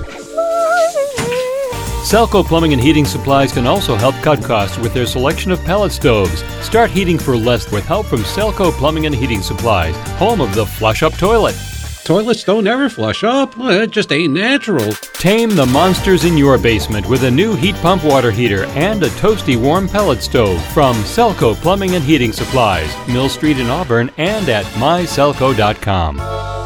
Selco 2.09 2.45
Plumbing 2.45 2.73
and 2.73 2.83
Heating 2.83 3.05
Supplies 3.05 3.53
can 3.53 3.67
also 3.67 3.95
help 3.95 4.15
cut 4.17 4.43
costs 4.43 4.79
with 4.79 4.95
their 4.95 5.07
selection 5.07 5.53
of 5.53 5.63
pellet 5.65 5.93
stoves. 5.93 6.43
Start 6.65 6.91
heating 6.91 7.19
for 7.19 7.37
less 7.37 7.71
with 7.71 7.85
help 7.85 8.07
from 8.07 8.21
Selco 8.21 8.73
Plumbing 8.73 9.07
and 9.07 9.15
Heating 9.15 9.43
Supplies, 9.43 9.95
home 10.19 10.41
of 10.41 10.55
the 10.55 10.67
flush 10.67 11.03
up 11.03 11.13
toilet. 11.15 11.55
Toilets 12.05 12.43
don't 12.43 12.67
ever 12.67 12.89
flush 12.89 13.23
up. 13.23 13.55
Well, 13.59 13.83
it 13.83 13.91
just 13.91 14.11
ain't 14.11 14.33
natural. 14.33 14.93
Tame 15.13 15.51
the 15.51 15.67
monsters 15.67 16.25
in 16.25 16.39
your 16.39 16.57
basement 16.57 17.07
with 17.07 17.25
a 17.25 17.31
new 17.31 17.55
heat 17.55 17.75
pump 17.77 18.03
water 18.03 18.31
heater 18.31 18.65
and 18.69 19.03
a 19.03 19.11
toasty 19.11 19.61
warm 19.61 19.87
pellet 19.87 20.23
stove 20.23 20.65
from 20.73 20.97
Selco 21.03 21.55
Plumbing 21.55 21.95
and 21.95 22.03
Heating 22.03 22.33
Supplies, 22.33 22.91
Mill 23.07 23.29
Street 23.29 23.59
in 23.59 23.69
Auburn, 23.69 24.11
and 24.17 24.49
at 24.49 24.65
myselco.com. 24.77 26.58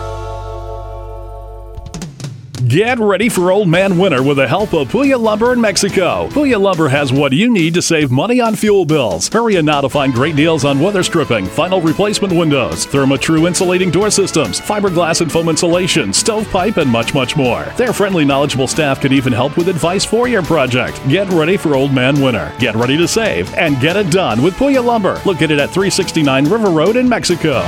Get 2.72 2.98
ready 3.00 3.28
for 3.28 3.52
Old 3.52 3.68
Man 3.68 3.98
Winter 3.98 4.22
with 4.22 4.38
the 4.38 4.48
help 4.48 4.72
of 4.72 4.88
Puya 4.88 5.20
Lumber 5.20 5.52
in 5.52 5.60
Mexico. 5.60 6.26
Puya 6.28 6.58
Lumber 6.58 6.88
has 6.88 7.12
what 7.12 7.34
you 7.34 7.50
need 7.50 7.74
to 7.74 7.82
save 7.82 8.10
money 8.10 8.40
on 8.40 8.56
fuel 8.56 8.86
bills. 8.86 9.28
Hurry 9.28 9.56
in 9.56 9.66
now 9.66 9.82
to 9.82 9.90
find 9.90 10.14
great 10.14 10.36
deals 10.36 10.64
on 10.64 10.80
weather 10.80 11.02
stripping, 11.02 11.44
final 11.44 11.82
replacement 11.82 12.32
windows, 12.32 12.86
Therma-Tru 12.86 13.46
insulating 13.46 13.90
door 13.90 14.10
systems, 14.10 14.58
fiberglass 14.58 15.20
and 15.20 15.30
foam 15.30 15.50
insulation, 15.50 16.14
stovepipe, 16.14 16.78
and 16.78 16.90
much, 16.90 17.12
much 17.12 17.36
more. 17.36 17.64
Their 17.76 17.92
friendly, 17.92 18.24
knowledgeable 18.24 18.66
staff 18.66 19.02
can 19.02 19.12
even 19.12 19.34
help 19.34 19.58
with 19.58 19.68
advice 19.68 20.06
for 20.06 20.26
your 20.26 20.42
project. 20.42 20.98
Get 21.10 21.28
ready 21.28 21.58
for 21.58 21.74
Old 21.74 21.92
Man 21.92 22.22
Winter. 22.22 22.54
Get 22.58 22.74
ready 22.74 22.96
to 22.96 23.06
save 23.06 23.52
and 23.52 23.82
get 23.82 23.98
it 23.98 24.10
done 24.10 24.42
with 24.42 24.54
Puya 24.54 24.82
Lumber, 24.82 25.20
located 25.26 25.60
at 25.60 25.68
369 25.68 26.48
River 26.48 26.70
Road 26.70 26.96
in 26.96 27.06
Mexico. 27.06 27.60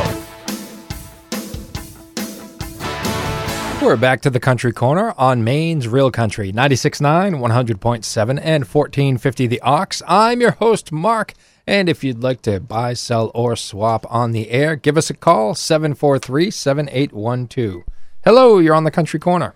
We're 3.85 3.97
back 3.97 4.23
to 4.23 4.31
the 4.31 4.41
Country 4.41 4.73
Corner 4.73 5.13
on 5.19 5.45
Maine's 5.45 5.87
Real 5.87 6.11
Country, 6.11 6.51
96.9, 6.51 7.35
100.7, 7.35 8.29
and 8.43 8.65
1450 8.65 9.47
The 9.47 9.61
Ox. 9.61 10.03
I'm 10.09 10.41
your 10.41 10.53
host, 10.53 10.91
Mark, 10.91 11.35
and 11.67 11.91
if 11.91 12.03
you'd 12.03 12.23
like 12.23 12.41
to 12.43 12.61
buy, 12.61 12.95
sell, 12.95 13.31
or 13.35 13.57
swap 13.57 14.07
on 14.09 14.33
the 14.33 14.51
air, 14.51 14.75
give 14.75 14.97
us 14.97 15.11
a 15.11 15.15
call, 15.15 15.55
743 15.55 16.51
7812. 16.51 17.83
Hello, 18.25 18.59
you're 18.59 18.75
on 18.75 18.85
the 18.85 18.91
Country 18.91 19.21
Corner. 19.21 19.55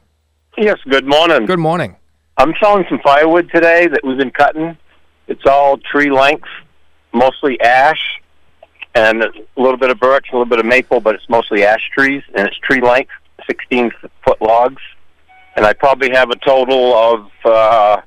Yes, 0.58 0.76
good 0.86 1.06
morning. 1.06 1.46
Good 1.46 1.58
morning. 1.58 1.96
I'm 2.36 2.52
selling 2.60 2.84
some 2.90 3.00
firewood 3.02 3.50
today 3.50 3.86
that 3.86 4.04
we've 4.04 4.18
been 4.18 4.30
cutting. 4.30 4.76
It's 5.26 5.46
all 5.46 5.78
tree 5.78 6.10
length, 6.10 6.48
mostly 7.14 7.58
ash, 7.62 8.20
and 8.94 9.24
a 9.24 9.30
little 9.56 9.78
bit 9.78 9.88
of 9.88 9.98
birch, 9.98 10.26
a 10.30 10.36
little 10.36 10.50
bit 10.50 10.58
of 10.58 10.66
maple, 10.66 11.00
but 11.00 11.14
it's 11.14 11.28
mostly 11.30 11.64
ash 11.64 11.88
trees, 11.94 12.22
and 12.34 12.46
it's 12.46 12.58
tree 12.58 12.82
length, 12.82 13.10
16 13.48 13.90
foot 14.24 14.40
logs. 14.40 14.82
And 15.56 15.66
I 15.66 15.72
probably 15.72 16.10
have 16.10 16.30
a 16.30 16.36
total 16.36 16.94
of 16.94 17.30
uh, 17.44 18.00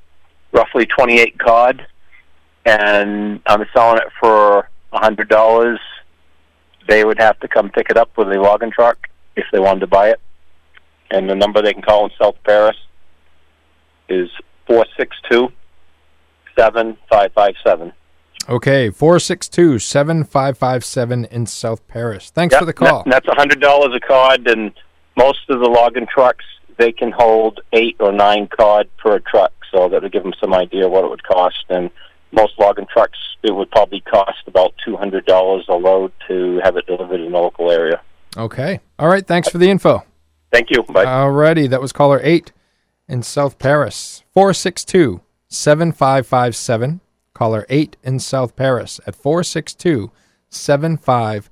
roughly 0.54 0.86
28 0.86 1.38
cod, 1.40 1.86
and 2.66 3.42
I'm 3.46 3.66
selling 3.74 3.98
it 3.98 4.08
for 4.20 4.70
a 4.94 5.00
$100. 5.00 5.78
They 6.88 7.04
would 7.04 7.20
have 7.20 7.40
to 7.42 7.48
come 7.48 7.70
pick 7.70 7.90
it 7.90 7.98
up 7.98 8.18
with 8.18 8.30
a 8.30 8.40
logging 8.40 8.72
truck 8.72 9.08
if 9.36 9.46
they 9.52 9.60
wanted 9.60 9.82
to 9.82 9.88
buy 9.88 10.10
it. 10.10 10.22
And 11.10 11.30
the 11.30 11.36
number 11.36 11.62
they 11.62 11.74
can 11.74 11.82
call 11.82 12.06
in 12.06 12.12
South 12.22 12.36
Paris 12.46 12.78
is 14.08 14.30
462 14.68 15.52
7557. 16.58 17.94
Okay, 18.50 18.90
462 18.90 19.80
7557 19.80 21.26
in 21.26 21.46
South 21.46 21.88
Paris. 21.88 22.30
Thanks 22.32 22.56
for 22.56 22.66
the 22.66 22.74
call. 22.74 23.04
That's 23.06 23.28
a 23.28 23.36
hundred 23.36 23.62
dollars 23.62 23.94
a 23.96 24.00
cod, 24.00 24.48
and 24.48 24.74
most 25.18 25.50
of 25.50 25.60
the 25.60 25.70
logging 25.70 26.08
trucks 26.08 26.46
they 26.78 26.92
can 26.92 27.12
hold 27.12 27.60
eight 27.74 27.96
or 28.00 28.12
nine 28.12 28.48
cod 28.48 28.90
per 28.98 29.20
truck, 29.20 29.54
so 29.72 29.88
that 29.90 30.02
would 30.02 30.12
give 30.12 30.24
them 30.24 30.34
some 30.40 30.54
idea 30.54 30.88
what 30.88 31.04
it 31.04 31.10
would 31.10 31.24
cost. 31.24 31.66
And 31.70 31.90
most 32.32 32.54
logging 32.58 32.88
trucks, 32.92 33.20
it 33.44 33.54
would 33.54 33.70
probably 33.72 34.02
cost 34.02 34.40
about 34.48 34.74
two 34.84 34.98
hundred 34.98 35.26
dollars 35.26 35.66
a 35.70 35.74
load 35.74 36.12
to 36.28 36.60
have 36.64 36.78
it 36.78 36.88
delivered 36.88 37.20
in 37.20 37.32
the 37.32 37.38
local 37.38 37.70
area. 37.70 38.02
Okay. 38.38 38.80
All 38.98 39.10
right, 39.10 39.26
thanks 39.26 39.50
for 39.50 39.58
the 39.58 39.70
info. 39.70 40.04
Thank 40.52 40.70
you. 40.70 40.84
Bye. 40.84 41.06
Alrighty, 41.06 41.70
that 41.70 41.82
was 41.82 41.92
caller 41.92 42.20
8 42.24 42.52
in 43.08 43.24
South 43.24 43.58
Paris. 43.58 44.24
462 44.34 45.22
7557. 45.48 47.02
Caller 47.34 47.66
8 47.70 47.98
in 48.04 48.20
South 48.20 48.56
Paris 48.56 49.00
at 49.08 49.16
462 49.16 50.12
7557. 50.50 51.51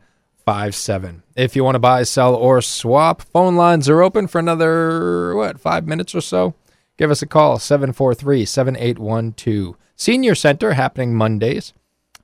If 1.36 1.56
you 1.56 1.64
want 1.64 1.76
to 1.76 1.80
buy, 1.80 2.04
sell, 2.04 2.36
or 2.36 2.62
swap, 2.62 3.22
phone 3.22 3.56
lines 3.56 3.90
are 3.90 4.02
open 4.02 4.28
for 4.28 4.40
another, 4.40 5.36
what, 5.36 5.60
five 5.60 5.88
minutes 5.88 6.14
or 6.16 6.22
so? 6.22 6.56
Give 6.98 7.12
us 7.12 7.22
a 7.22 7.28
call 7.28 7.60
743 7.60 8.46
7812. 8.46 9.76
Senior 9.96 10.36
Center 10.36 10.74
happening 10.74 11.16
Mondays 11.16 11.74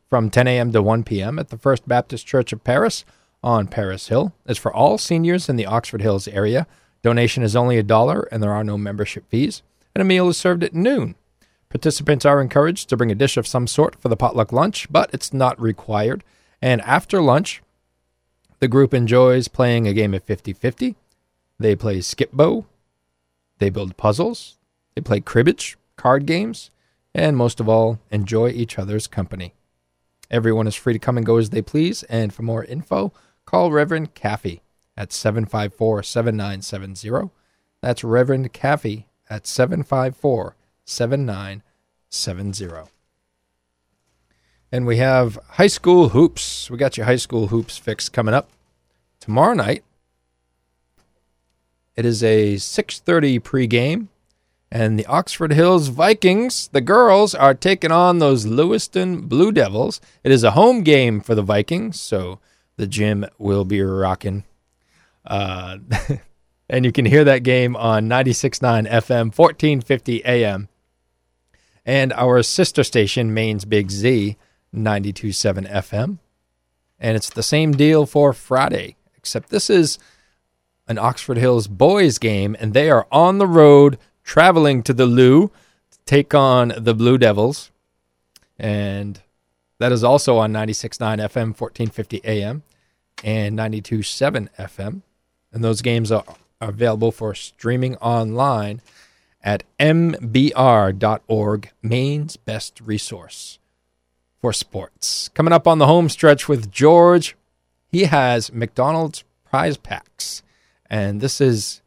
from 0.09 0.29
10 0.29 0.47
a.m. 0.47 0.71
to 0.71 0.81
1 0.81 1.03
p.m. 1.03 1.39
at 1.39 1.49
the 1.49 1.57
First 1.57 1.87
Baptist 1.87 2.25
Church 2.25 2.53
of 2.53 2.63
Paris 2.63 3.05
on 3.43 3.67
Paris 3.67 4.07
Hill. 4.07 4.33
is 4.47 4.57
for 4.57 4.73
all 4.73 4.97
seniors 4.97 5.47
in 5.49 5.55
the 5.55 5.65
Oxford 5.65 6.01
Hills 6.01 6.27
area. 6.27 6.67
Donation 7.03 7.43
is 7.43 7.55
only 7.55 7.77
a 7.77 7.83
dollar 7.83 8.27
and 8.31 8.41
there 8.41 8.53
are 8.53 8.63
no 8.63 8.77
membership 8.77 9.29
fees. 9.29 9.61
And 9.93 10.01
a 10.01 10.05
meal 10.05 10.27
is 10.29 10.37
served 10.37 10.63
at 10.63 10.73
noon. 10.73 11.15
Participants 11.69 12.25
are 12.25 12.41
encouraged 12.41 12.89
to 12.89 12.97
bring 12.97 13.11
a 13.11 13.15
dish 13.15 13.37
of 13.37 13.45
some 13.45 13.67
sort 13.67 13.95
for 14.01 14.09
the 14.09 14.17
potluck 14.17 14.51
lunch, 14.51 14.87
but 14.91 15.09
it's 15.13 15.33
not 15.33 15.59
required. 15.61 16.23
And 16.61 16.81
after 16.81 17.21
lunch, 17.21 17.61
the 18.65 18.69
group 18.69 18.95
enjoys 18.95 19.47
playing 19.47 19.87
a 19.87 19.93
game 19.93 20.15
of 20.15 20.23
50 20.23 20.53
50. 20.53 20.95
They 21.59 21.75
play 21.75 22.01
Skip-Bo, 22.01 22.65
They 23.59 23.69
build 23.69 23.95
puzzles, 23.95 24.57
they 24.95 25.01
play 25.01 25.19
cribbage, 25.19 25.77
card 25.97 26.25
games, 26.25 26.71
and 27.13 27.37
most 27.37 27.59
of 27.59 27.69
all, 27.69 27.99
enjoy 28.09 28.49
each 28.49 28.79
other's 28.79 29.05
company. 29.05 29.53
Everyone 30.31 30.65
is 30.65 30.73
free 30.73 30.93
to 30.93 30.99
come 30.99 31.15
and 31.15 31.23
go 31.23 31.37
as 31.37 31.51
they 31.51 31.61
please, 31.61 32.01
and 32.09 32.33
for 32.33 32.41
more 32.41 32.63
info, 32.63 33.13
call 33.45 33.71
Reverend 33.71 34.15
Caffey 34.15 34.61
at 34.97 35.13
754 35.13 36.01
7970. 36.01 37.29
That's 37.81 38.03
Reverend 38.03 38.51
Caffey 38.51 39.05
at 39.29 39.45
754 39.45 40.55
7970. 40.85 42.89
And 44.71 44.87
we 44.87 44.97
have 44.97 45.37
high 45.49 45.67
school 45.67 46.09
hoops. 46.09 46.71
We 46.71 46.77
got 46.77 46.97
your 46.97 47.05
high 47.05 47.17
school 47.17 47.49
hoops 47.49 47.77
fix 47.77 48.09
coming 48.09 48.33
up 48.33 48.49
tomorrow 49.25 49.55
night. 49.55 49.83
It 51.95 52.05
is 52.05 52.23
a 52.23 52.57
6:30 52.57 53.39
pregame, 53.39 54.07
and 54.71 54.99
the 54.99 55.05
Oxford 55.07 55.51
Hills 55.51 55.87
Vikings, 55.87 56.69
the 56.71 56.81
girls, 56.81 57.33
are 57.33 57.55
taking 57.55 57.91
on 57.91 58.19
those 58.19 58.45
Lewiston 58.45 59.21
Blue 59.21 59.51
Devils. 59.51 59.99
It 60.23 60.31
is 60.31 60.43
a 60.43 60.51
home 60.51 60.83
game 60.83 61.21
for 61.21 61.33
the 61.33 61.41
Vikings, 61.41 61.99
so 61.99 62.39
the 62.77 62.85
gym 62.85 63.25
will 63.39 63.65
be 63.65 63.81
rocking. 63.81 64.43
Uh, 65.25 65.79
and 66.69 66.85
you 66.85 66.91
can 66.91 67.05
hear 67.05 67.23
that 67.23 67.41
game 67.41 67.75
on 67.75 68.07
96.9 68.07 68.87
FM, 68.87 69.35
1450 69.35 70.23
AM, 70.23 70.69
and 71.83 72.13
our 72.13 72.43
sister 72.43 72.83
station, 72.83 73.33
Maine's 73.33 73.65
Big 73.65 73.89
Z, 73.89 74.37
92.7 74.75 75.71
FM. 75.71 76.19
And 76.99 77.17
it's 77.17 77.29
the 77.29 77.43
same 77.43 77.71
deal 77.71 78.05
for 78.05 78.33
Friday, 78.33 78.97
except 79.25 79.49
this 79.49 79.71
is 79.71 79.97
an 80.87 80.99
Oxford 80.99 81.39
Hills 81.39 81.67
boys 81.67 82.19
game, 82.19 82.55
and 82.59 82.75
they 82.75 82.91
are 82.91 83.07
on 83.11 83.39
the 83.39 83.47
road 83.47 83.97
traveling 84.23 84.83
to 84.83 84.93
the 84.93 85.07
Lou 85.07 85.47
to 85.89 85.97
take 86.05 86.35
on 86.35 86.73
the 86.77 86.93
Blue 86.93 87.17
Devils. 87.17 87.71
And 88.59 89.19
that 89.79 89.91
is 89.91 90.03
also 90.03 90.37
on 90.37 90.53
96.9 90.53 90.99
FM, 91.17 91.59
1450 91.59 92.21
AM, 92.23 92.61
and 93.23 93.57
92.7 93.57 94.47
FM. 94.59 95.01
And 95.51 95.63
those 95.63 95.81
games 95.81 96.11
are, 96.11 96.23
available 96.61 97.11
for 97.11 97.33
streaming 97.35 97.95
online 97.97 98.81
at 99.43 99.63
mbr.org, 99.79 101.71
Maine's 101.83 102.37
best 102.37 102.79
resource 102.79 103.59
for 104.39 104.53
sports. 104.53 105.29
Coming 105.33 105.51
up 105.51 105.67
on 105.67 105.79
the 105.79 105.85
home 105.85 106.09
stretch 106.09 106.47
with 106.47 106.71
George, 106.71 107.35
he 107.95 108.03
has 108.03 108.51
McDonald's 108.51 109.23
prize 109.45 109.77
packs. 109.77 110.43
And 110.89 111.21
this 111.21 111.39
is 111.39 111.81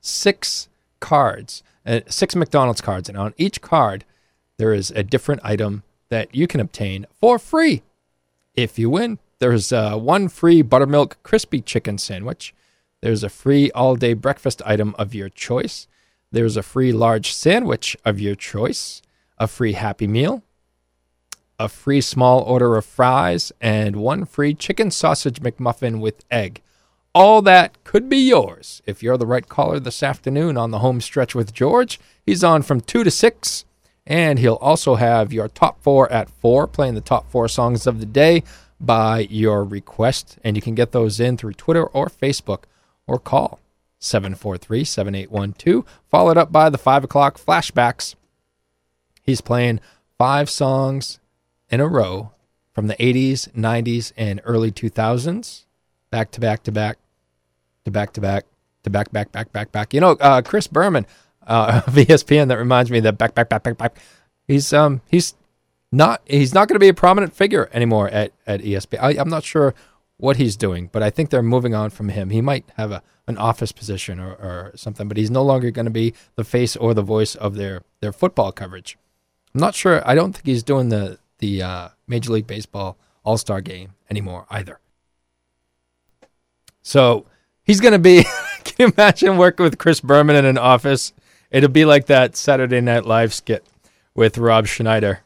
six 0.00 0.68
cards, 0.98 1.62
uh, 1.86 2.00
six 2.08 2.34
McDonald's 2.34 2.80
cards. 2.80 3.08
And 3.08 3.16
on 3.16 3.32
each 3.36 3.60
card, 3.60 4.04
there 4.56 4.74
is 4.74 4.90
a 4.90 5.04
different 5.04 5.40
item 5.44 5.84
that 6.08 6.34
you 6.34 6.48
can 6.48 6.58
obtain 6.58 7.06
for 7.14 7.38
free 7.38 7.82
if 8.56 8.76
you 8.76 8.90
win. 8.90 9.20
There's 9.38 9.72
uh, 9.72 9.96
one 9.96 10.28
free 10.28 10.62
buttermilk 10.62 11.22
crispy 11.22 11.60
chicken 11.60 11.96
sandwich. 11.96 12.52
There's 13.02 13.22
a 13.22 13.28
free 13.28 13.70
all 13.70 13.94
day 13.94 14.14
breakfast 14.14 14.60
item 14.66 14.96
of 14.98 15.14
your 15.14 15.28
choice. 15.28 15.86
There's 16.32 16.56
a 16.56 16.64
free 16.64 16.90
large 16.92 17.32
sandwich 17.32 17.96
of 18.04 18.18
your 18.18 18.34
choice, 18.34 19.00
a 19.38 19.46
free 19.46 19.74
Happy 19.74 20.08
Meal, 20.08 20.42
a 21.60 21.68
free 21.68 22.00
small 22.00 22.40
order 22.40 22.74
of 22.74 22.86
fries, 22.86 23.52
and 23.60 23.96
one 23.96 24.24
free 24.24 24.54
chicken 24.54 24.90
sausage 24.90 25.42
McMuffin 25.42 26.00
with 26.00 26.24
egg. 26.30 26.62
All 27.14 27.42
that 27.42 27.84
could 27.84 28.08
be 28.08 28.16
yours 28.16 28.80
if 28.86 29.02
you're 29.02 29.18
the 29.18 29.26
right 29.26 29.46
caller 29.46 29.78
this 29.78 30.02
afternoon 30.02 30.56
on 30.56 30.70
the 30.70 30.78
home 30.78 31.02
stretch 31.02 31.34
with 31.34 31.52
George. 31.52 32.00
He's 32.24 32.42
on 32.42 32.62
from 32.62 32.80
2 32.80 33.04
to 33.04 33.10
6, 33.10 33.66
and 34.06 34.38
he'll 34.38 34.54
also 34.54 34.94
have 34.94 35.34
your 35.34 35.48
top 35.48 35.82
four 35.82 36.10
at 36.10 36.30
4, 36.30 36.66
playing 36.66 36.94
the 36.94 37.02
top 37.02 37.30
four 37.30 37.46
songs 37.46 37.86
of 37.86 38.00
the 38.00 38.06
day 38.06 38.42
by 38.80 39.26
your 39.28 39.62
request. 39.62 40.38
And 40.42 40.56
you 40.56 40.62
can 40.62 40.74
get 40.74 40.92
those 40.92 41.20
in 41.20 41.36
through 41.36 41.52
Twitter 41.52 41.84
or 41.84 42.06
Facebook 42.06 42.62
or 43.06 43.18
call 43.18 43.60
743 43.98 44.82
7812, 44.82 45.84
followed 46.08 46.38
up 46.38 46.50
by 46.50 46.70
the 46.70 46.78
5 46.78 47.04
o'clock 47.04 47.38
flashbacks. 47.38 48.14
He's 49.22 49.42
playing 49.42 49.80
five 50.16 50.48
songs 50.48 51.19
in 51.70 51.80
a 51.80 51.86
row 51.86 52.32
from 52.72 52.86
the 52.86 52.96
80s, 52.96 53.50
90s, 53.52 54.12
and 54.16 54.40
early 54.44 54.70
2000s, 54.70 55.64
back 56.10 56.30
to 56.32 56.40
back 56.40 56.62
to 56.64 56.72
back 56.72 56.98
to 57.84 57.90
back 57.90 58.12
to 58.12 58.20
back 58.20 58.46
to 58.82 58.90
back, 58.90 59.12
back, 59.12 59.32
back, 59.32 59.52
back, 59.52 59.72
back. 59.72 59.94
You 59.94 60.00
know, 60.00 60.12
uh, 60.12 60.42
Chris 60.42 60.66
Berman 60.66 61.06
uh, 61.46 61.82
ESPN, 61.86 62.48
that 62.48 62.58
reminds 62.58 62.90
me 62.90 63.00
that 63.00 63.18
back, 63.18 63.34
back, 63.34 63.48
back, 63.48 63.62
back, 63.62 63.78
back. 63.78 63.96
He's 64.46 64.72
um 64.72 65.00
he's 65.08 65.34
not 65.92 66.22
he's 66.26 66.54
not 66.54 66.68
going 66.68 66.74
to 66.74 66.80
be 66.80 66.88
a 66.88 66.94
prominent 66.94 67.34
figure 67.34 67.70
anymore 67.72 68.08
at 68.08 68.32
at 68.46 68.60
ESPN. 68.60 68.98
I, 69.00 69.10
I'm 69.10 69.28
not 69.28 69.44
sure 69.44 69.74
what 70.16 70.36
he's 70.36 70.56
doing, 70.56 70.90
but 70.92 71.02
I 71.02 71.10
think 71.10 71.30
they're 71.30 71.42
moving 71.42 71.74
on 71.74 71.90
from 71.90 72.08
him. 72.08 72.30
He 72.30 72.40
might 72.40 72.64
have 72.76 72.90
a 72.90 73.02
an 73.26 73.38
office 73.38 73.70
position 73.70 74.18
or, 74.18 74.32
or 74.32 74.72
something, 74.74 75.06
but 75.06 75.16
he's 75.16 75.30
no 75.30 75.44
longer 75.44 75.70
going 75.70 75.84
to 75.84 75.90
be 75.90 76.14
the 76.34 76.42
face 76.42 76.74
or 76.74 76.94
the 76.94 77.02
voice 77.02 77.36
of 77.36 77.54
their 77.54 77.82
their 78.00 78.12
football 78.12 78.50
coverage. 78.50 78.98
I'm 79.54 79.60
not 79.60 79.74
sure. 79.74 80.02
I 80.04 80.16
don't 80.16 80.32
think 80.32 80.46
he's 80.46 80.64
doing 80.64 80.88
the 80.88 81.19
the 81.40 81.62
uh, 81.62 81.88
Major 82.06 82.32
League 82.32 82.46
Baseball 82.46 82.96
All 83.24 83.36
Star 83.36 83.60
Game 83.60 83.94
anymore 84.08 84.46
either. 84.50 84.78
So 86.82 87.26
he's 87.62 87.80
going 87.80 87.92
to 87.92 87.98
be. 87.98 88.24
can 88.64 88.74
you 88.78 88.94
imagine 88.96 89.36
working 89.36 89.64
with 89.64 89.78
Chris 89.78 90.00
Berman 90.00 90.36
in 90.36 90.44
an 90.44 90.58
office? 90.58 91.12
It'll 91.50 91.68
be 91.68 91.84
like 91.84 92.06
that 92.06 92.36
Saturday 92.36 92.80
Night 92.80 93.04
Live 93.04 93.34
skit 93.34 93.66
with 94.14 94.38
Rob 94.38 94.66
Schneider. 94.66 95.20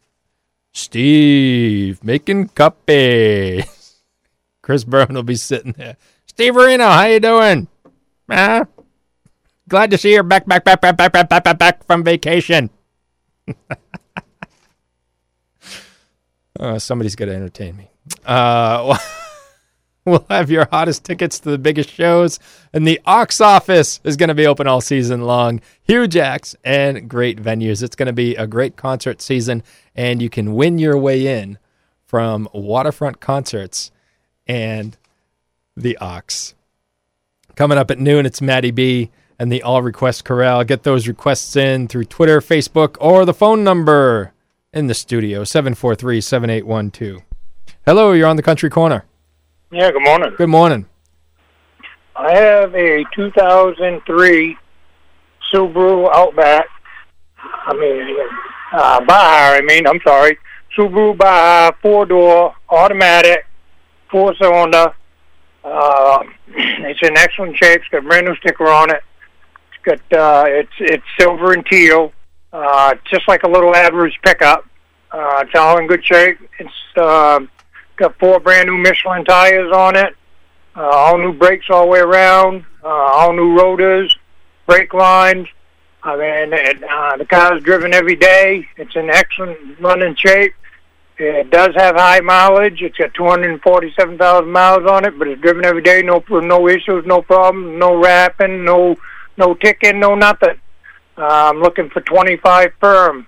Steve 0.73 2.03
making 2.03 2.49
cupcakes. 2.49 3.97
Chris 4.63 4.85
Berman 4.85 5.15
will 5.15 5.23
be 5.23 5.37
sitting 5.37 5.73
there. 5.73 5.97
Stevarino, 6.27 6.91
how 6.91 7.05
you 7.05 7.21
doing? 7.21 7.69
Ah, 8.29 8.67
glad 9.69 9.91
to 9.91 9.99
see 9.99 10.13
you're 10.13 10.23
back, 10.23 10.47
back, 10.47 10.65
back, 10.65 10.81
back, 10.81 10.97
back, 10.97 11.13
back, 11.13 11.29
back, 11.29 11.45
back, 11.45 11.59
back 11.59 11.85
from 11.85 12.03
vacation. 12.03 12.71
uh, 16.59 16.79
somebody's 16.79 17.17
got 17.17 17.27
to 17.27 17.35
entertain 17.35 17.77
me. 17.77 17.91
Uh, 18.25 18.97
we'll 20.05 20.27
have 20.29 20.51
your 20.51 20.69
hottest 20.71 21.05
tickets 21.05 21.41
to 21.41 21.51
the 21.51 21.59
biggest 21.59 21.91
shows, 21.91 22.39
and 22.73 22.87
the 22.87 23.01
Ox 23.07 23.41
Office 23.41 24.01
is 24.05 24.17
going 24.17 24.29
to 24.29 24.35
be 24.35 24.47
open 24.47 24.67
all 24.67 24.81
season 24.81 25.23
long. 25.23 25.61
Huge 25.83 26.17
acts 26.17 26.55
and 26.65 27.09
great 27.09 27.43
venues. 27.43 27.83
It's 27.83 27.97
going 27.97 28.07
to 28.07 28.13
be 28.13 28.37
a 28.37 28.47
great 28.47 28.77
concert 28.77 29.21
season, 29.23 29.63
and 29.95 30.21
you 30.23 30.31
can 30.31 30.55
win 30.55 30.79
your 30.79 30.99
way 30.99 31.27
in 31.41 31.59
from 32.05 32.49
waterfront 32.53 33.21
concerts 33.21 33.91
and 34.47 34.97
the 35.77 35.97
Ox. 35.99 36.55
Coming 37.57 37.79
up 37.79 37.91
at 37.91 37.99
noon, 37.99 38.27
it's 38.27 38.43
Maddie 38.43 38.71
B 38.71 39.11
and 39.39 39.51
the 39.51 39.63
All 39.63 39.83
Request 39.83 40.25
Corral. 40.25 40.65
Get 40.65 40.83
those 40.83 41.09
requests 41.09 41.57
in 41.57 41.89
through 41.89 42.05
Twitter, 42.05 42.41
Facebook, 42.41 42.97
or 43.01 43.25
the 43.25 43.35
phone 43.35 43.65
number 43.65 44.34
in 44.75 44.89
the 44.89 44.95
studio 44.95 45.45
743 45.45 46.21
7812. 46.21 47.23
Hello, 47.87 48.13
you're 48.13 48.27
on 48.27 48.37
the 48.37 48.43
Country 48.43 48.69
Corner. 48.69 49.05
Yeah, 49.71 49.91
good 49.93 50.03
morning. 50.03 50.33
Good 50.37 50.49
morning. 50.49 50.87
I 52.17 52.35
have 52.35 52.75
a 52.75 53.05
2003 53.15 54.57
Subaru 55.53 56.11
Outback. 56.13 56.67
I 57.39 57.75
mean, 57.75 58.17
uh, 58.73 59.05
Baja, 59.05 59.57
I 59.57 59.61
mean, 59.63 59.87
I'm 59.87 60.01
sorry. 60.05 60.39
Subaru 60.77 61.17
Baja, 61.17 61.73
four 61.81 62.05
door, 62.05 62.55
automatic, 62.69 63.47
four 64.11 64.35
cylinder. 64.41 64.93
Uh, 65.63 66.19
it's 66.49 67.01
in 67.03 67.17
excellent 67.17 67.57
shape. 67.63 67.81
It's 67.81 67.89
got 67.89 68.05
a 68.05 68.09
brand 68.09 68.27
new 68.27 68.35
sticker 68.37 68.69
on 68.69 68.91
it. 68.91 69.03
It's 69.73 70.01
got 70.11 70.19
uh, 70.19 70.45
it's 70.49 70.73
it's 70.79 71.05
silver 71.19 71.53
and 71.53 71.65
teal, 71.67 72.13
uh, 72.55 72.95
just 73.11 73.27
like 73.27 73.43
a 73.43 73.49
little 73.49 73.75
average 73.75 74.19
pickup. 74.25 74.65
Uh, 75.11 75.45
it's 75.45 75.55
all 75.55 75.77
in 75.79 75.87
good 75.87 76.05
shape. 76.05 76.39
It's 76.59 76.97
uh, 76.97 77.41
got 77.97 78.19
four 78.19 78.41
brand 78.41 78.69
new 78.69 78.79
Michelin 78.79 79.25
tires 79.25 79.73
on 79.73 79.97
it. 79.97 80.15
Uh, 80.77 80.83
all 80.83 81.19
new 81.19 81.33
brakes 81.33 81.67
all 81.69 81.83
the 81.83 81.91
way 81.91 81.99
around. 82.01 82.65
Uh, 82.83 82.89
all 82.89 83.33
new 83.33 83.59
rotors, 83.59 84.17
brake 84.67 84.95
lines. 84.95 85.49
I 86.03 86.17
mean, 86.17 86.53
it, 86.53 86.83
uh, 86.85 87.17
the 87.17 87.25
car's 87.25 87.63
driven 87.63 87.93
every 87.93 88.17
day. 88.17 88.69
It's 88.77 88.95
in 88.95 89.11
excellent 89.11 89.81
running 89.81 90.15
shape. 90.17 90.55
It 91.17 91.51
does 91.51 91.75
have 91.77 91.97
high 91.97 92.21
mileage. 92.21 92.83
It's 92.83 92.97
got 92.97 93.15
247,000 93.15 94.51
miles 94.51 94.87
on 94.89 95.05
it, 95.05 95.19
but 95.19 95.29
it's 95.29 95.41
driven 95.41 95.65
every 95.65 95.83
day. 95.83 96.03
No, 96.03 96.23
no 96.29 96.69
issues, 96.69 97.07
no 97.07 97.23
problems, 97.23 97.79
no 97.79 97.97
wrapping, 97.97 98.65
no, 98.65 98.97
no 99.37 99.55
ticking, 99.55 100.01
no 100.01 100.15
nothing. 100.15 100.61
Uh, 101.17 101.51
I'm 101.51 101.61
looking 101.61 101.91
for 101.91 102.01
25 102.01 102.73
firm. 102.81 103.27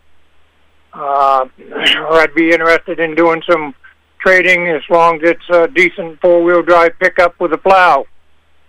Uh, 0.92 1.46
or 1.61 2.12
I'd 2.20 2.35
be 2.35 2.51
interested 2.51 2.99
in 3.01 3.14
doing 3.14 3.42
some 3.49 3.75
trading 4.18 4.68
as 4.68 4.83
long 4.88 5.16
as 5.22 5.31
it's 5.31 5.51
a 5.51 5.68
decent 5.68 6.20
four-wheel 6.20 6.62
drive 6.62 6.99
pickup 6.99 7.38
with 7.38 7.53
a 7.53 7.59
plow. 7.59 8.07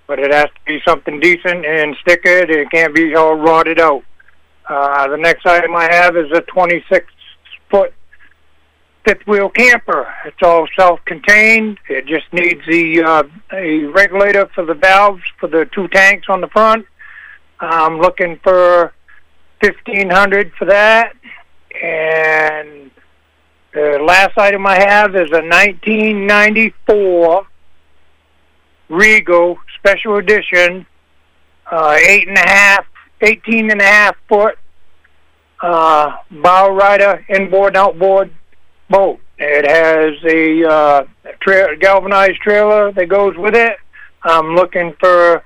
but 0.08 0.20
it 0.20 0.34
has 0.34 0.46
to 0.46 0.62
be 0.66 0.80
something 0.88 1.20
decent 1.20 1.66
and 1.66 1.96
stick 2.02 2.22
it. 2.24 2.50
It 2.50 2.72
can't 2.72 2.96
be 2.96 3.14
all 3.16 3.36
rotted 3.36 3.80
out. 3.80 4.04
Uh, 4.68 5.08
the 5.08 5.18
next 5.18 5.46
item 5.46 5.76
I 5.76 5.92
have 5.92 6.16
is 6.18 6.32
a 6.32 6.42
26 6.42 7.06
foot 7.70 7.94
fifth 9.06 9.26
wheel 9.28 9.50
camper. 9.50 10.14
It's 10.26 10.38
all 10.42 10.68
self 10.78 11.00
contained. 11.06 11.78
It 11.90 12.06
just 12.06 12.32
needs 12.34 12.62
the 12.68 13.04
uh, 13.04 13.24
a 13.54 13.86
regulator 13.86 14.48
for 14.54 14.66
the 14.66 14.74
valves 14.74 15.24
for 15.40 15.48
the 15.48 15.66
two 15.74 15.88
tanks 15.90 16.28
on 16.30 16.42
the 16.42 16.48
front. 16.48 16.86
I'm 17.60 18.00
looking 18.00 18.40
for 18.44 18.94
fifteen 19.62 20.10
hundred 20.10 20.52
for 20.58 20.66
that. 20.66 21.14
And 21.82 22.92
the 23.74 24.00
last 24.04 24.38
item 24.38 24.66
I 24.66 24.80
have 24.80 25.16
is 25.16 25.30
a 25.32 25.44
1994 25.44 27.48
Regal 28.90 29.58
Special 29.78 30.18
Edition, 30.18 30.86
uh, 31.70 31.98
eight 32.08 32.28
and 32.28 32.38
a 32.38 32.48
half, 32.48 32.86
18 33.22 33.72
and 33.72 33.82
a 33.82 33.86
half 33.86 34.16
foot 34.28 34.58
uh, 35.62 36.18
bow 36.32 36.74
rider 36.74 37.24
inboard 37.30 37.76
and 37.76 37.78
outboard 37.78 38.32
boat. 38.90 39.20
It 39.38 39.68
has 39.68 40.16
a 40.24 40.64
uh, 40.68 41.04
tra- 41.40 41.78
galvanized 41.78 42.42
trailer 42.42 42.92
that 42.94 43.08
goes 43.08 43.38
with 43.38 43.56
it. 43.56 43.78
I'm 44.24 44.56
looking 44.56 44.94
for 45.00 45.44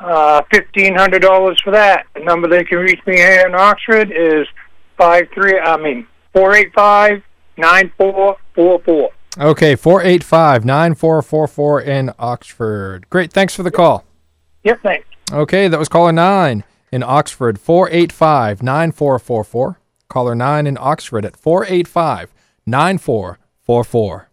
uh, 0.00 0.42
fifteen 0.50 0.94
hundred 0.94 1.22
dollars 1.22 1.60
for 1.62 1.70
that. 1.72 2.06
The 2.14 2.20
number 2.20 2.48
they 2.48 2.64
can 2.64 2.78
reach 2.78 3.00
me 3.06 3.16
here 3.16 3.46
in 3.46 3.54
Oxford 3.54 4.10
is 4.10 4.46
five 4.96 5.28
three. 5.34 5.58
I 5.58 5.76
mean 5.76 6.06
four 6.32 6.54
eight 6.54 6.72
five 6.74 7.22
nine 7.56 7.92
four 7.96 8.36
four 8.54 8.80
four. 8.80 9.10
Okay, 9.38 9.76
485 9.76 10.64
9444 10.64 11.80
in 11.82 12.10
Oxford. 12.18 13.08
Great. 13.10 13.32
Thanks 13.32 13.54
for 13.54 13.62
the 13.62 13.70
call. 13.70 14.04
Yep, 14.64 14.80
thanks. 14.82 15.06
Okay, 15.32 15.68
that 15.68 15.78
was 15.78 15.88
caller 15.88 16.10
9 16.10 16.64
in 16.90 17.02
Oxford, 17.04 17.60
485 17.60 18.62
9444. 18.62 19.78
Caller 20.08 20.34
9 20.34 20.66
in 20.66 20.76
Oxford 20.80 21.24
at 21.24 21.36
485 21.36 22.34
9444. 22.66 24.29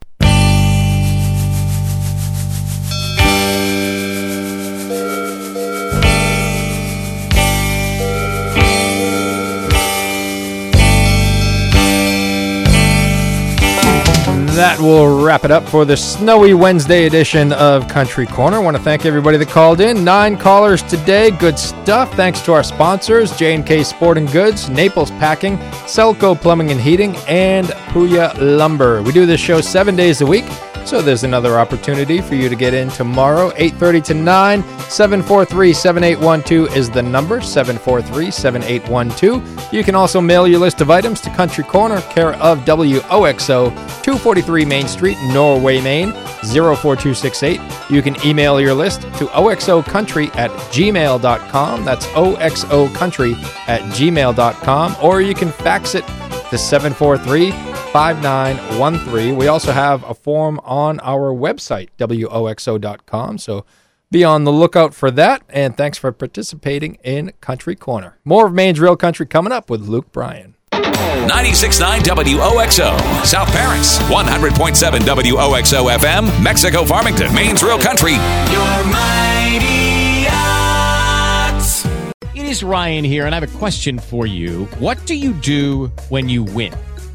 That 14.58 14.80
will 14.80 15.24
wrap 15.24 15.46
it 15.46 15.52
up 15.52 15.70
for 15.70 15.86
the 15.86 15.96
snowy 15.96 16.56
Wednesday 16.56 17.06
edition 17.06 17.54
of 17.54 17.88
Country 17.88 18.26
Corner. 18.26 18.58
I 18.58 18.60
want 18.60 18.76
to 18.76 18.82
thank 18.82 19.06
everybody 19.06 19.38
that 19.38 19.50
called 19.50 19.82
in. 19.82 20.04
Nine 20.04 20.36
callers 20.36 20.82
today. 20.82 21.30
Good 21.30 21.60
stuff. 21.60 22.12
Thanks 22.16 22.42
to 22.42 22.54
our 22.54 22.64
sponsors, 22.64 23.38
J&K 23.38 23.84
Sporting 23.84 24.26
Goods, 24.26 24.68
Naples 24.68 25.12
Packing, 25.12 25.58
Selco 25.86 26.36
Plumbing 26.36 26.72
and 26.72 26.82
Heating, 26.82 27.16
and 27.28 27.68
Puya 27.68 28.36
Lumber. 28.40 29.04
We 29.04 29.12
do 29.12 29.28
this 29.28 29.40
show 29.40 29.62
seven 29.62 29.96
days 29.96 30.22
a 30.22 30.26
week. 30.26 30.46
So 30.88 31.02
there's 31.02 31.26
another 31.26 31.60
opportunity 31.60 32.22
for 32.22 32.36
you 32.36 32.48
to 32.48 32.56
get 32.56 32.74
in 32.74 32.88
tomorrow, 32.88 33.52
8:30 33.58 34.02
to 34.06 34.14
9. 34.14 34.64
743-7812 34.64 36.74
is 36.78 36.90
the 36.90 37.04
number, 37.04 37.42
743-7812. 37.42 39.74
You 39.74 39.84
can 39.84 39.96
also 39.96 40.22
mail 40.22 40.48
your 40.48 40.62
list 40.62 40.80
of 40.80 40.90
items 40.90 41.20
to 41.22 41.30
Country 41.32 41.66
Corner, 41.66 42.00
care 42.04 42.36
of 42.36 42.64
WOXO, 42.64 43.72
243 44.02 44.64
Main 44.64 44.88
Street, 44.88 45.18
Norway, 45.34 45.82
Maine, 45.82 46.14
04268. 46.46 47.60
You 47.90 48.02
can 48.02 48.16
email 48.26 48.62
your 48.62 48.74
list 48.74 49.02
to 49.02 49.26
oxocountry 49.36 50.34
at 50.38 50.52
gmail.com. 50.72 51.84
That's 51.84 52.06
oxocountry 52.06 53.36
at 53.68 53.82
gmail.com. 53.92 54.96
Or 55.04 55.20
you 55.20 55.36
can 55.36 55.52
fax 55.52 55.96
it 55.96 56.06
to 56.50 56.58
743 56.58 57.52
5913. 57.98 59.36
We 59.36 59.48
also 59.48 59.72
have 59.72 60.04
a 60.04 60.14
form 60.14 60.60
on 60.64 61.00
our 61.00 61.34
website, 61.34 61.90
woxo.com. 61.98 63.40
So 63.40 63.66
be 64.12 64.24
on 64.24 64.44
the 64.44 64.52
lookout 64.52 64.94
for 64.94 65.10
that. 65.10 65.42
And 65.50 65.76
thanks 65.76 65.98
for 65.98 66.12
participating 66.12 67.00
in 67.04 67.34
Country 67.42 67.76
Corner. 67.76 68.20
More 68.24 68.46
of 68.46 68.54
Maine's 68.54 68.80
Real 68.80 68.96
Country 68.96 69.26
coming 69.26 69.52
up 69.52 69.72
with 69.72 69.82
Luke 69.82 70.12
Bryan. 70.12 70.54
96.9 70.74 72.02
WOXO, 72.02 73.26
South 73.26 73.48
Paris, 73.48 73.98
100.7 73.98 75.00
WOXO 75.00 75.98
FM, 75.98 76.44
Mexico 76.44 76.86
Farmington, 76.86 77.34
Maine's 77.34 77.64
Real 77.64 77.80
Country. 77.80 78.12
Your 78.12 78.84
mighty 78.86 80.28
ox. 80.30 81.88
It 82.36 82.46
is 82.46 82.62
Ryan 82.62 83.04
here, 83.04 83.26
and 83.26 83.34
I 83.34 83.40
have 83.40 83.56
a 83.56 83.58
question 83.58 83.98
for 83.98 84.28
you. 84.28 84.66
What 84.78 85.04
do 85.08 85.16
you 85.16 85.34
do 85.34 85.88
when 86.10 86.30
you 86.30 86.44
win? 86.44 86.76